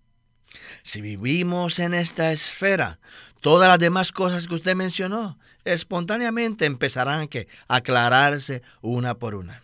Si 0.82 1.00
vivimos 1.00 1.78
en 1.78 1.94
esta 1.94 2.32
esfera, 2.32 3.00
todas 3.40 3.66
las 3.66 3.78
demás 3.78 4.12
cosas 4.12 4.46
que 4.46 4.56
usted 4.56 4.76
mencionó 4.76 5.38
espontáneamente 5.64 6.66
empezarán 6.66 7.30
a 7.66 7.76
aclararse 7.76 8.60
una 8.82 9.14
por 9.14 9.34
una. 9.34 9.62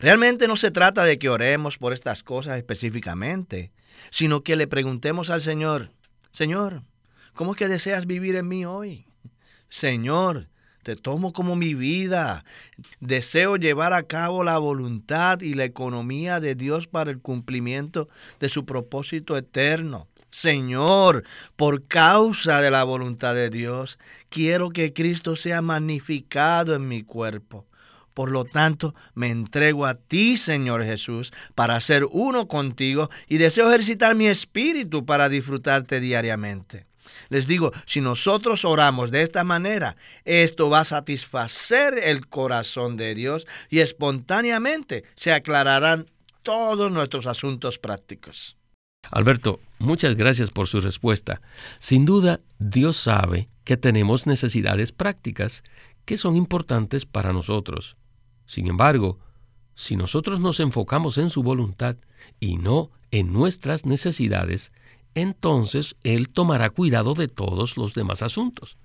Realmente 0.00 0.48
no 0.48 0.56
se 0.56 0.72
trata 0.72 1.04
de 1.04 1.20
que 1.20 1.28
oremos 1.28 1.78
por 1.78 1.92
estas 1.92 2.24
cosas 2.24 2.56
específicamente, 2.56 3.70
sino 4.10 4.42
que 4.42 4.56
le 4.56 4.66
preguntemos 4.66 5.30
al 5.30 5.42
Señor, 5.42 5.92
Señor, 6.32 6.82
¿cómo 7.34 7.52
es 7.52 7.56
que 7.56 7.68
deseas 7.68 8.06
vivir 8.06 8.34
en 8.34 8.48
mí 8.48 8.64
hoy? 8.64 9.06
Señor, 9.68 10.48
te 10.82 10.96
tomo 10.96 11.32
como 11.32 11.56
mi 11.56 11.74
vida. 11.74 12.44
Deseo 13.00 13.56
llevar 13.56 13.92
a 13.92 14.04
cabo 14.04 14.44
la 14.44 14.58
voluntad 14.58 15.40
y 15.40 15.54
la 15.54 15.64
economía 15.64 16.40
de 16.40 16.54
Dios 16.54 16.86
para 16.86 17.10
el 17.10 17.20
cumplimiento 17.20 18.08
de 18.38 18.48
su 18.48 18.64
propósito 18.64 19.36
eterno. 19.36 20.08
Señor, 20.30 21.24
por 21.56 21.86
causa 21.86 22.60
de 22.60 22.70
la 22.70 22.84
voluntad 22.84 23.34
de 23.34 23.50
Dios, 23.50 23.98
quiero 24.28 24.70
que 24.70 24.92
Cristo 24.92 25.34
sea 25.34 25.60
magnificado 25.60 26.74
en 26.74 26.86
mi 26.86 27.02
cuerpo. 27.02 27.66
Por 28.14 28.30
lo 28.30 28.44
tanto, 28.44 28.94
me 29.14 29.30
entrego 29.30 29.86
a 29.86 29.94
ti, 29.94 30.36
Señor 30.36 30.84
Jesús, 30.84 31.32
para 31.54 31.80
ser 31.80 32.06
uno 32.10 32.48
contigo 32.48 33.10
y 33.28 33.38
deseo 33.38 33.68
ejercitar 33.68 34.14
mi 34.14 34.26
espíritu 34.26 35.04
para 35.04 35.28
disfrutarte 35.28 36.00
diariamente. 36.00 36.89
Les 37.28 37.46
digo, 37.46 37.72
si 37.86 38.00
nosotros 38.00 38.64
oramos 38.64 39.10
de 39.10 39.22
esta 39.22 39.44
manera, 39.44 39.96
esto 40.24 40.70
va 40.70 40.80
a 40.80 40.84
satisfacer 40.84 41.98
el 42.02 42.26
corazón 42.28 42.96
de 42.96 43.14
Dios 43.14 43.46
y 43.68 43.80
espontáneamente 43.80 45.04
se 45.16 45.32
aclararán 45.32 46.06
todos 46.42 46.90
nuestros 46.90 47.26
asuntos 47.26 47.78
prácticos. 47.78 48.56
Alberto, 49.10 49.60
muchas 49.78 50.14
gracias 50.14 50.50
por 50.50 50.68
su 50.68 50.80
respuesta. 50.80 51.40
Sin 51.78 52.04
duda, 52.04 52.40
Dios 52.58 52.96
sabe 52.96 53.48
que 53.64 53.76
tenemos 53.76 54.26
necesidades 54.26 54.92
prácticas 54.92 55.62
que 56.04 56.16
son 56.16 56.36
importantes 56.36 57.06
para 57.06 57.32
nosotros. 57.32 57.96
Sin 58.46 58.66
embargo, 58.66 59.18
si 59.74 59.96
nosotros 59.96 60.40
nos 60.40 60.60
enfocamos 60.60 61.18
en 61.18 61.30
su 61.30 61.42
voluntad 61.42 61.96
y 62.38 62.56
no 62.56 62.90
en 63.10 63.32
nuestras 63.32 63.86
necesidades, 63.86 64.72
entonces 65.14 65.96
Él 66.02 66.28
tomará 66.28 66.70
cuidado 66.70 67.14
de 67.14 67.28
todos 67.28 67.76
los 67.76 67.94
demás 67.94 68.22
asuntos. 68.22 68.76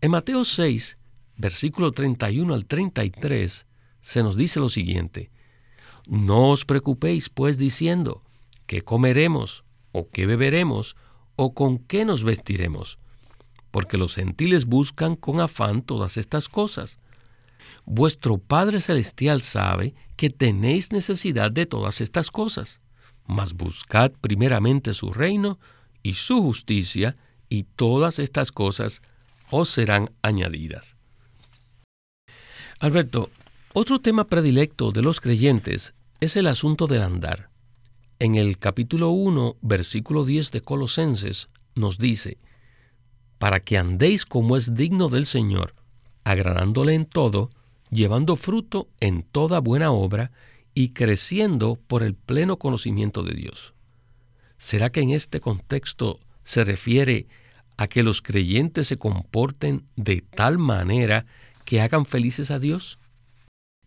En 0.00 0.10
Mateo 0.10 0.44
6, 0.44 0.98
versículo 1.36 1.92
31 1.92 2.54
al 2.54 2.64
33, 2.66 3.66
se 4.00 4.22
nos 4.22 4.36
dice 4.36 4.60
lo 4.60 4.68
siguiente, 4.68 5.30
No 6.06 6.50
os 6.50 6.64
preocupéis 6.64 7.28
pues 7.28 7.58
diciendo, 7.58 8.22
¿qué 8.66 8.82
comeremos? 8.82 9.64
¿O 9.92 10.08
qué 10.08 10.26
beberemos? 10.26 10.96
¿O 11.34 11.52
con 11.52 11.78
qué 11.78 12.04
nos 12.04 12.22
vestiremos? 12.22 12.98
Porque 13.70 13.98
los 13.98 14.14
gentiles 14.14 14.66
buscan 14.66 15.16
con 15.16 15.40
afán 15.40 15.82
todas 15.82 16.16
estas 16.16 16.48
cosas. 16.48 16.98
Vuestro 17.84 18.38
Padre 18.38 18.80
Celestial 18.80 19.42
sabe 19.42 19.94
que 20.16 20.30
tenéis 20.30 20.92
necesidad 20.92 21.50
de 21.50 21.66
todas 21.66 22.00
estas 22.00 22.30
cosas 22.30 22.80
mas 23.26 23.54
buscad 23.54 24.12
primeramente 24.20 24.94
su 24.94 25.12
reino 25.12 25.58
y 26.02 26.14
su 26.14 26.40
justicia, 26.42 27.16
y 27.48 27.64
todas 27.64 28.18
estas 28.18 28.52
cosas 28.52 29.02
os 29.50 29.68
serán 29.68 30.10
añadidas. 30.22 30.96
Alberto, 32.80 33.30
otro 33.72 34.00
tema 34.00 34.24
predilecto 34.24 34.92
de 34.92 35.02
los 35.02 35.20
creyentes 35.20 35.94
es 36.20 36.36
el 36.36 36.46
asunto 36.46 36.86
del 36.86 37.02
andar. 37.02 37.50
En 38.18 38.34
el 38.34 38.58
capítulo 38.58 39.10
1, 39.10 39.56
versículo 39.60 40.24
10 40.24 40.50
de 40.50 40.60
Colosenses, 40.60 41.48
nos 41.74 41.98
dice, 41.98 42.38
para 43.38 43.60
que 43.60 43.76
andéis 43.76 44.24
como 44.24 44.56
es 44.56 44.74
digno 44.74 45.08
del 45.08 45.26
Señor, 45.26 45.74
agradándole 46.24 46.94
en 46.94 47.04
todo, 47.04 47.50
llevando 47.90 48.36
fruto 48.36 48.88
en 49.00 49.22
toda 49.22 49.60
buena 49.60 49.90
obra 49.90 50.32
y 50.76 50.90
creciendo 50.90 51.80
por 51.86 52.02
el 52.02 52.14
pleno 52.14 52.58
conocimiento 52.58 53.22
de 53.22 53.34
Dios. 53.34 53.72
¿Será 54.58 54.90
que 54.90 55.00
en 55.00 55.10
este 55.10 55.40
contexto 55.40 56.20
se 56.44 56.64
refiere 56.64 57.26
a 57.78 57.88
que 57.88 58.02
los 58.02 58.20
creyentes 58.20 58.86
se 58.86 58.98
comporten 58.98 59.86
de 59.96 60.20
tal 60.20 60.58
manera 60.58 61.24
que 61.64 61.80
hagan 61.80 62.04
felices 62.04 62.50
a 62.50 62.58
Dios? 62.58 62.98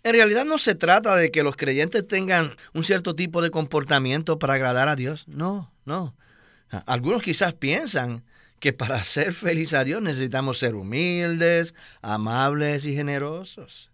En 0.01 0.13
realidad 0.13 0.45
no 0.45 0.57
se 0.57 0.73
trata 0.73 1.15
de 1.15 1.29
que 1.29 1.43
los 1.43 1.55
creyentes 1.55 2.07
tengan 2.07 2.55
un 2.73 2.83
cierto 2.83 3.15
tipo 3.15 3.43
de 3.43 3.51
comportamiento 3.51 4.39
para 4.39 4.55
agradar 4.55 4.87
a 4.87 4.95
Dios. 4.95 5.25
No, 5.27 5.71
no. 5.85 6.15
Algunos 6.87 7.21
quizás 7.21 7.53
piensan 7.53 8.23
que 8.59 8.73
para 8.73 9.03
ser 9.03 9.35
feliz 9.35 9.75
a 9.75 9.83
Dios 9.83 10.01
necesitamos 10.01 10.57
ser 10.57 10.73
humildes, 10.73 11.75
amables 12.01 12.87
y 12.87 12.95
generosos. 12.95 13.88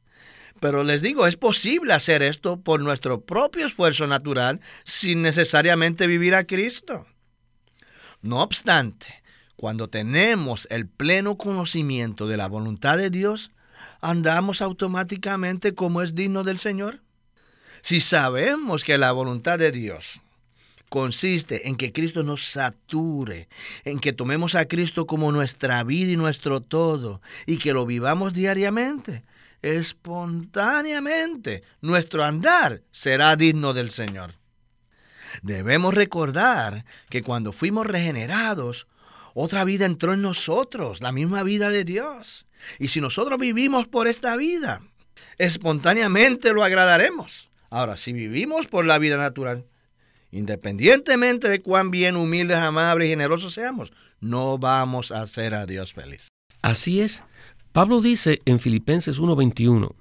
Pero 0.59 0.83
les 0.83 1.01
digo, 1.01 1.27
es 1.27 1.35
posible 1.35 1.93
hacer 1.93 2.23
esto 2.23 2.57
por 2.57 2.81
nuestro 2.81 3.21
propio 3.21 3.65
esfuerzo 3.65 4.07
natural 4.07 4.61
sin 4.85 5.21
necesariamente 5.21 6.07
vivir 6.07 6.33
a 6.33 6.45
Cristo. 6.45 7.05
No 8.21 8.41
obstante, 8.41 9.23
cuando 9.55 9.89
tenemos 9.89 10.67
el 10.71 10.87
pleno 10.87 11.37
conocimiento 11.37 12.27
de 12.27 12.37
la 12.37 12.47
voluntad 12.47 12.97
de 12.97 13.09
Dios, 13.09 13.51
andamos 14.01 14.61
automáticamente 14.61 15.75
como 15.75 16.01
es 16.01 16.15
digno 16.15 16.43
del 16.43 16.57
Señor. 16.57 17.01
Si 17.81 17.99
sabemos 17.99 18.83
que 18.83 18.97
la 18.97 19.11
voluntad 19.11 19.59
de 19.59 19.71
Dios 19.71 20.21
consiste 20.89 21.67
en 21.67 21.75
que 21.75 21.91
Cristo 21.91 22.23
nos 22.23 22.43
sature, 22.47 23.47
en 23.83 23.99
que 23.99 24.13
tomemos 24.13 24.55
a 24.55 24.65
Cristo 24.65 25.05
como 25.05 25.31
nuestra 25.31 25.83
vida 25.83 26.11
y 26.11 26.15
nuestro 26.15 26.61
todo, 26.61 27.21
y 27.45 27.57
que 27.57 27.73
lo 27.73 27.85
vivamos 27.85 28.33
diariamente, 28.33 29.23
espontáneamente 29.65 31.63
nuestro 31.81 32.23
andar 32.23 32.83
será 32.91 33.35
digno 33.35 33.73
del 33.73 33.89
Señor. 33.89 34.35
Debemos 35.41 35.95
recordar 35.95 36.85
que 37.09 37.23
cuando 37.23 37.51
fuimos 37.51 37.87
regenerados, 37.87 38.85
otra 39.33 39.63
vida 39.63 39.85
entró 39.85 40.13
en 40.13 40.21
nosotros, 40.21 41.01
la 41.01 41.11
misma 41.11 41.41
vida 41.41 41.69
de 41.69 41.83
Dios. 41.83 42.45
Y 42.77 42.89
si 42.89 43.01
nosotros 43.01 43.39
vivimos 43.39 43.87
por 43.87 44.07
esta 44.07 44.37
vida, 44.37 44.81
espontáneamente 45.39 46.53
lo 46.53 46.63
agradaremos. 46.63 47.49
Ahora, 47.71 47.97
si 47.97 48.13
vivimos 48.13 48.67
por 48.67 48.85
la 48.85 48.99
vida 48.99 49.17
natural, 49.17 49.65
independientemente 50.31 51.49
de 51.49 51.61
cuán 51.61 51.89
bien 51.89 52.17
humildes, 52.17 52.57
amables 52.57 53.07
y 53.07 53.09
generosos 53.09 53.55
seamos, 53.55 53.91
no 54.19 54.59
vamos 54.59 55.11
a 55.11 55.23
hacer 55.23 55.55
a 55.55 55.65
Dios 55.65 55.93
feliz. 55.93 56.27
Así 56.61 57.01
es. 57.01 57.23
Pablo 57.75 57.99
dice 57.99 58.41
en 58.45 58.61
Filipenses 58.61 59.19
1:21, 59.19 59.95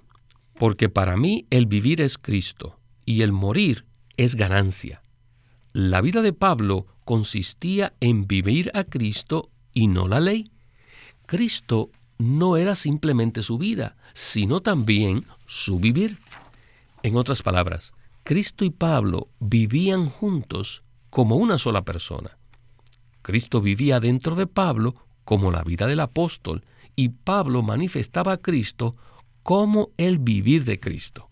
porque 0.60 0.88
para 0.88 1.16
mí 1.16 1.48
el 1.50 1.66
vivir 1.66 2.00
es 2.00 2.18
Cristo 2.18 2.78
y 3.04 3.22
el 3.22 3.32
morir 3.32 3.84
es 4.16 4.36
ganancia. 4.36 5.02
La 5.72 6.00
vida 6.00 6.22
de 6.22 6.32
Pablo 6.32 6.86
consistía 7.04 7.92
en 7.98 8.28
vivir 8.28 8.70
a 8.74 8.84
Cristo 8.84 9.50
y 9.72 9.88
no 9.88 10.06
la 10.06 10.20
ley. 10.20 10.52
Cristo 11.26 11.90
no 12.16 12.56
era 12.56 12.76
simplemente 12.76 13.42
su 13.42 13.58
vida, 13.58 13.96
sino 14.12 14.60
también 14.62 15.26
su 15.46 15.80
vivir. 15.80 16.20
En 17.02 17.16
otras 17.16 17.42
palabras, 17.42 17.92
Cristo 18.22 18.64
y 18.64 18.70
Pablo 18.70 19.30
vivían 19.40 20.08
juntos 20.08 20.84
como 21.10 21.34
una 21.34 21.58
sola 21.58 21.84
persona. 21.84 22.38
Cristo 23.22 23.60
vivía 23.60 23.98
dentro 23.98 24.36
de 24.36 24.46
Pablo 24.46 24.94
como 25.24 25.50
la 25.50 25.64
vida 25.64 25.88
del 25.88 25.98
apóstol 25.98 26.62
y 26.96 27.10
Pablo 27.10 27.62
manifestaba 27.62 28.32
a 28.32 28.36
Cristo 28.38 28.94
como 29.42 29.90
el 29.96 30.18
vivir 30.18 30.64
de 30.64 30.80
Cristo. 30.80 31.30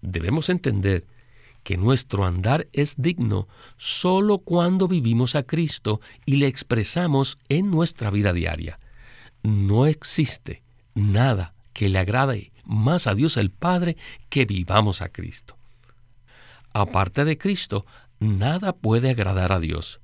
Debemos 0.00 0.48
entender 0.48 1.06
que 1.62 1.76
nuestro 1.76 2.24
andar 2.24 2.68
es 2.72 2.94
digno 2.96 3.48
solo 3.76 4.38
cuando 4.38 4.86
vivimos 4.86 5.34
a 5.34 5.42
Cristo 5.42 6.00
y 6.24 6.36
le 6.36 6.46
expresamos 6.46 7.38
en 7.48 7.70
nuestra 7.70 8.10
vida 8.10 8.32
diaria. 8.32 8.78
No 9.42 9.86
existe 9.86 10.62
nada 10.94 11.54
que 11.72 11.88
le 11.88 11.98
agrade 11.98 12.52
más 12.64 13.08
a 13.08 13.14
Dios 13.14 13.36
el 13.36 13.50
Padre 13.50 13.96
que 14.28 14.44
vivamos 14.44 15.02
a 15.02 15.08
Cristo. 15.08 15.56
Aparte 16.72 17.24
de 17.24 17.36
Cristo, 17.36 17.84
nada 18.20 18.72
puede 18.72 19.10
agradar 19.10 19.50
a 19.50 19.58
Dios. 19.58 20.00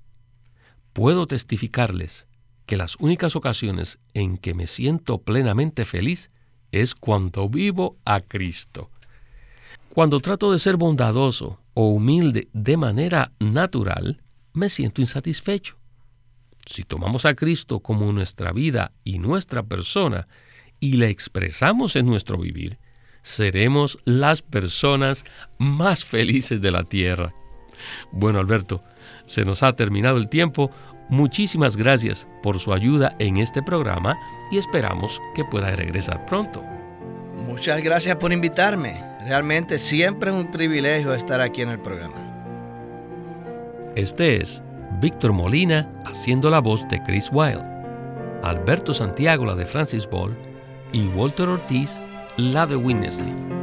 Puedo 0.92 1.26
testificarles 1.26 2.26
que 2.72 2.78
las 2.78 2.96
únicas 3.00 3.37
ocasiones 3.37 3.98
en 4.14 4.38
que 4.38 4.54
me 4.54 4.66
siento 4.66 5.18
plenamente 5.18 5.85
feliz 5.85 6.30
es 6.70 6.94
cuando 6.94 7.50
vivo 7.50 7.98
a 8.06 8.22
Cristo. 8.22 8.88
Cuando 9.90 10.20
trato 10.20 10.50
de 10.50 10.58
ser 10.58 10.78
bondadoso 10.78 11.61
o 11.74 11.88
humilde 11.88 12.48
de 12.54 12.78
manera 12.78 13.30
natural, 13.38 14.22
me 14.54 14.70
siento 14.70 15.02
insatisfecho. 15.02 15.76
Si 16.64 16.82
tomamos 16.85 17.26
a 17.26 17.35
Cristo 17.35 17.80
como 17.80 18.11
nuestra 18.11 18.52
vida 18.52 18.92
y 19.04 19.18
nuestra 19.18 19.62
persona 19.62 20.26
y 20.80 20.94
le 20.94 21.11
expresamos 21.11 21.94
en 21.94 22.06
nuestro 22.06 22.38
vivir, 22.38 22.78
seremos 23.22 23.98
las 24.06 24.40
personas 24.40 25.26
más 25.58 26.06
felices 26.06 26.62
de 26.62 26.70
la 26.70 26.85
tierra. 26.85 27.35
Bueno, 28.12 28.38
Alberto, 28.38 28.82
se 29.26 29.44
nos 29.44 29.62
ha 29.62 29.76
terminado 29.76 30.16
el 30.16 30.28
tiempo. 30.28 30.70
Muchísimas 31.08 31.76
gracias 31.76 32.26
por 32.42 32.58
su 32.58 32.72
ayuda 32.72 33.14
en 33.18 33.36
este 33.36 33.62
programa 33.62 34.16
y 34.50 34.58
esperamos 34.58 35.20
que 35.34 35.44
pueda 35.44 35.74
regresar 35.76 36.24
pronto. 36.26 36.62
Muchas 37.46 37.82
gracias 37.82 38.16
por 38.16 38.32
invitarme. 38.32 39.02
Realmente 39.26 39.78
siempre 39.78 40.30
es 40.30 40.36
un 40.36 40.50
privilegio 40.50 41.14
estar 41.14 41.40
aquí 41.40 41.62
en 41.62 41.70
el 41.70 41.78
programa. 41.78 42.16
Este 43.94 44.36
es 44.36 44.62
Víctor 45.00 45.32
Molina 45.32 45.90
haciendo 46.06 46.50
la 46.50 46.60
voz 46.60 46.86
de 46.88 47.02
Chris 47.02 47.30
Wilde, 47.32 47.64
Alberto 48.42 48.94
Santiago 48.94 49.44
la 49.44 49.54
de 49.54 49.66
Francis 49.66 50.08
Ball 50.08 50.36
y 50.92 51.08
Walter 51.08 51.48
Ortiz 51.48 52.00
la 52.36 52.66
de 52.66 52.76
Winnesley. 52.76 53.62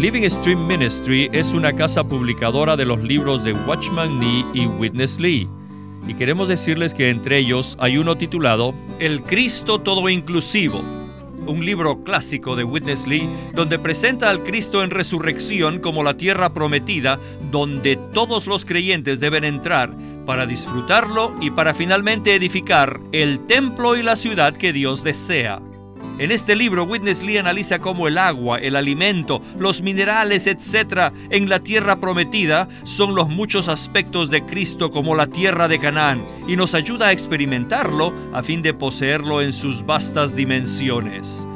Living 0.00 0.26
Stream 0.30 0.66
Ministry 0.66 1.28
es 1.30 1.52
una 1.52 1.74
casa 1.74 2.02
publicadora 2.02 2.74
de 2.74 2.86
los 2.86 3.02
libros 3.02 3.44
de 3.44 3.52
Watchman 3.52 4.18
Nee 4.18 4.46
y 4.54 4.64
Witness 4.64 5.20
Lee. 5.20 5.46
Y 6.08 6.14
queremos 6.14 6.48
decirles 6.48 6.94
que 6.94 7.10
entre 7.10 7.36
ellos 7.36 7.76
hay 7.78 7.98
uno 7.98 8.16
titulado 8.16 8.74
El 8.98 9.20
Cristo 9.20 9.78
Todo 9.78 10.08
Inclusivo, 10.08 10.82
un 11.46 11.66
libro 11.66 12.02
clásico 12.02 12.56
de 12.56 12.64
Witness 12.64 13.06
Lee 13.06 13.28
donde 13.52 13.78
presenta 13.78 14.30
al 14.30 14.42
Cristo 14.42 14.82
en 14.82 14.88
resurrección 14.90 15.80
como 15.80 16.02
la 16.02 16.16
tierra 16.16 16.54
prometida 16.54 17.20
donde 17.50 17.96
todos 18.14 18.46
los 18.46 18.64
creyentes 18.64 19.20
deben 19.20 19.44
entrar 19.44 19.94
para 20.24 20.46
disfrutarlo 20.46 21.34
y 21.42 21.50
para 21.50 21.74
finalmente 21.74 22.34
edificar 22.34 23.00
el 23.12 23.38
templo 23.40 23.98
y 23.98 24.02
la 24.02 24.16
ciudad 24.16 24.56
que 24.56 24.72
Dios 24.72 25.04
desea. 25.04 25.60
En 26.20 26.32
este 26.32 26.54
libro, 26.54 26.84
Witness 26.84 27.22
Lee 27.22 27.38
analiza 27.38 27.78
cómo 27.78 28.06
el 28.06 28.18
agua, 28.18 28.58
el 28.58 28.76
alimento, 28.76 29.40
los 29.58 29.80
minerales, 29.80 30.46
etc., 30.46 31.14
en 31.30 31.48
la 31.48 31.60
tierra 31.60 31.98
prometida 31.98 32.68
son 32.84 33.14
los 33.14 33.30
muchos 33.30 33.68
aspectos 33.68 34.28
de 34.28 34.44
Cristo 34.44 34.90
como 34.90 35.14
la 35.14 35.28
tierra 35.28 35.66
de 35.66 35.78
Canaán 35.78 36.22
y 36.46 36.56
nos 36.56 36.74
ayuda 36.74 37.06
a 37.06 37.12
experimentarlo 37.12 38.12
a 38.34 38.42
fin 38.42 38.60
de 38.60 38.74
poseerlo 38.74 39.40
en 39.40 39.54
sus 39.54 39.86
vastas 39.86 40.36
dimensiones. 40.36 41.48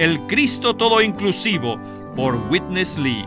El 0.00 0.18
Cristo 0.26 0.74
todo 0.74 1.00
inclusivo 1.00 1.78
por 2.16 2.34
Witness 2.50 2.98
Lee. 2.98 3.24